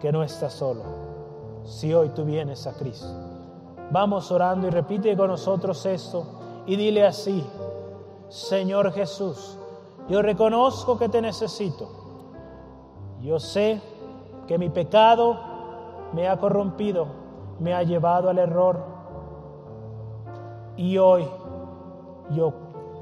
[0.00, 0.84] que no estás solo
[1.64, 3.12] si hoy tú vienes a Cristo.
[3.90, 6.24] Vamos orando y repite con nosotros esto
[6.64, 7.44] y dile así,
[8.30, 9.58] Señor Jesús,
[10.08, 11.97] yo reconozco que te necesito.
[13.20, 13.80] Yo sé
[14.46, 15.36] que mi pecado
[16.12, 17.06] me ha corrompido,
[17.58, 18.80] me ha llevado al error
[20.76, 21.28] y hoy
[22.30, 22.52] yo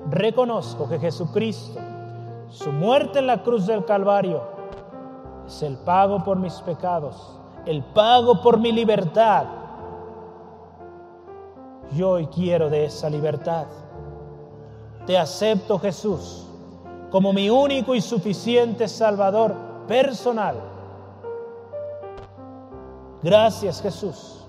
[0.09, 1.79] reconozco que Jesucristo,
[2.49, 4.43] su muerte en la cruz del Calvario,
[5.47, 9.45] es el pago por mis pecados, el pago por mi libertad.
[11.93, 13.67] Yo hoy quiero de esa libertad.
[15.07, 16.47] Te acepto Jesús
[17.11, 20.57] como mi único y suficiente Salvador personal.
[23.22, 24.45] Gracias Jesús.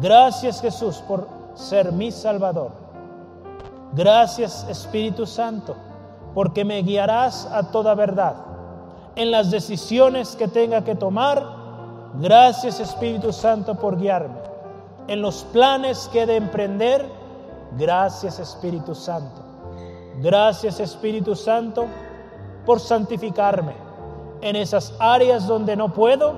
[0.00, 2.70] Gracias Jesús por ser mi Salvador.
[3.92, 5.74] Gracias Espíritu Santo,
[6.34, 8.36] porque me guiarás a toda verdad.
[9.16, 11.42] En las decisiones que tenga que tomar,
[12.14, 14.38] gracias Espíritu Santo por guiarme.
[15.08, 17.04] En los planes que he de emprender,
[17.78, 19.42] gracias Espíritu Santo.
[20.20, 21.86] Gracias Espíritu Santo
[22.66, 23.87] por santificarme.
[24.40, 26.34] En esas áreas donde no puedo.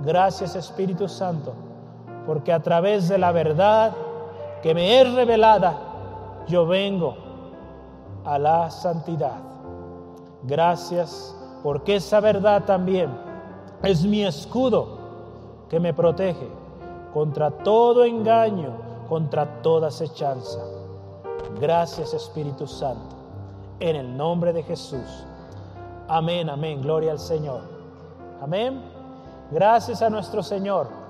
[0.00, 1.52] Gracias Espíritu Santo,
[2.26, 3.92] porque a través de la verdad
[4.62, 5.78] que me es revelada,
[6.48, 7.16] yo vengo
[8.24, 9.36] a la santidad.
[10.44, 13.10] Gracias porque esa verdad también
[13.82, 14.98] es mi escudo
[15.68, 16.48] que me protege
[17.12, 18.70] contra todo engaño,
[19.08, 20.60] contra toda acechanza.
[21.60, 23.16] Gracias Espíritu Santo,
[23.78, 25.26] en el nombre de Jesús.
[26.08, 27.60] Amén, amén, gloria al Señor.
[28.40, 28.82] Amén.
[29.50, 31.02] Gracias a nuestro Señor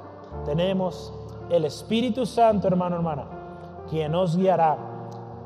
[0.44, 1.12] tenemos
[1.50, 3.24] el Espíritu Santo, hermano, hermana,
[3.88, 4.76] quien nos guiará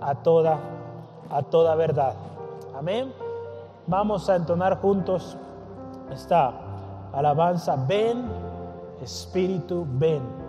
[0.01, 0.59] a toda,
[1.31, 2.15] a toda verdad.
[2.77, 3.13] Amén.
[3.87, 5.37] Vamos a entonar juntos
[6.11, 6.53] esta
[7.13, 7.77] alabanza.
[7.87, 8.25] Ven,
[9.03, 10.46] Espíritu, ven.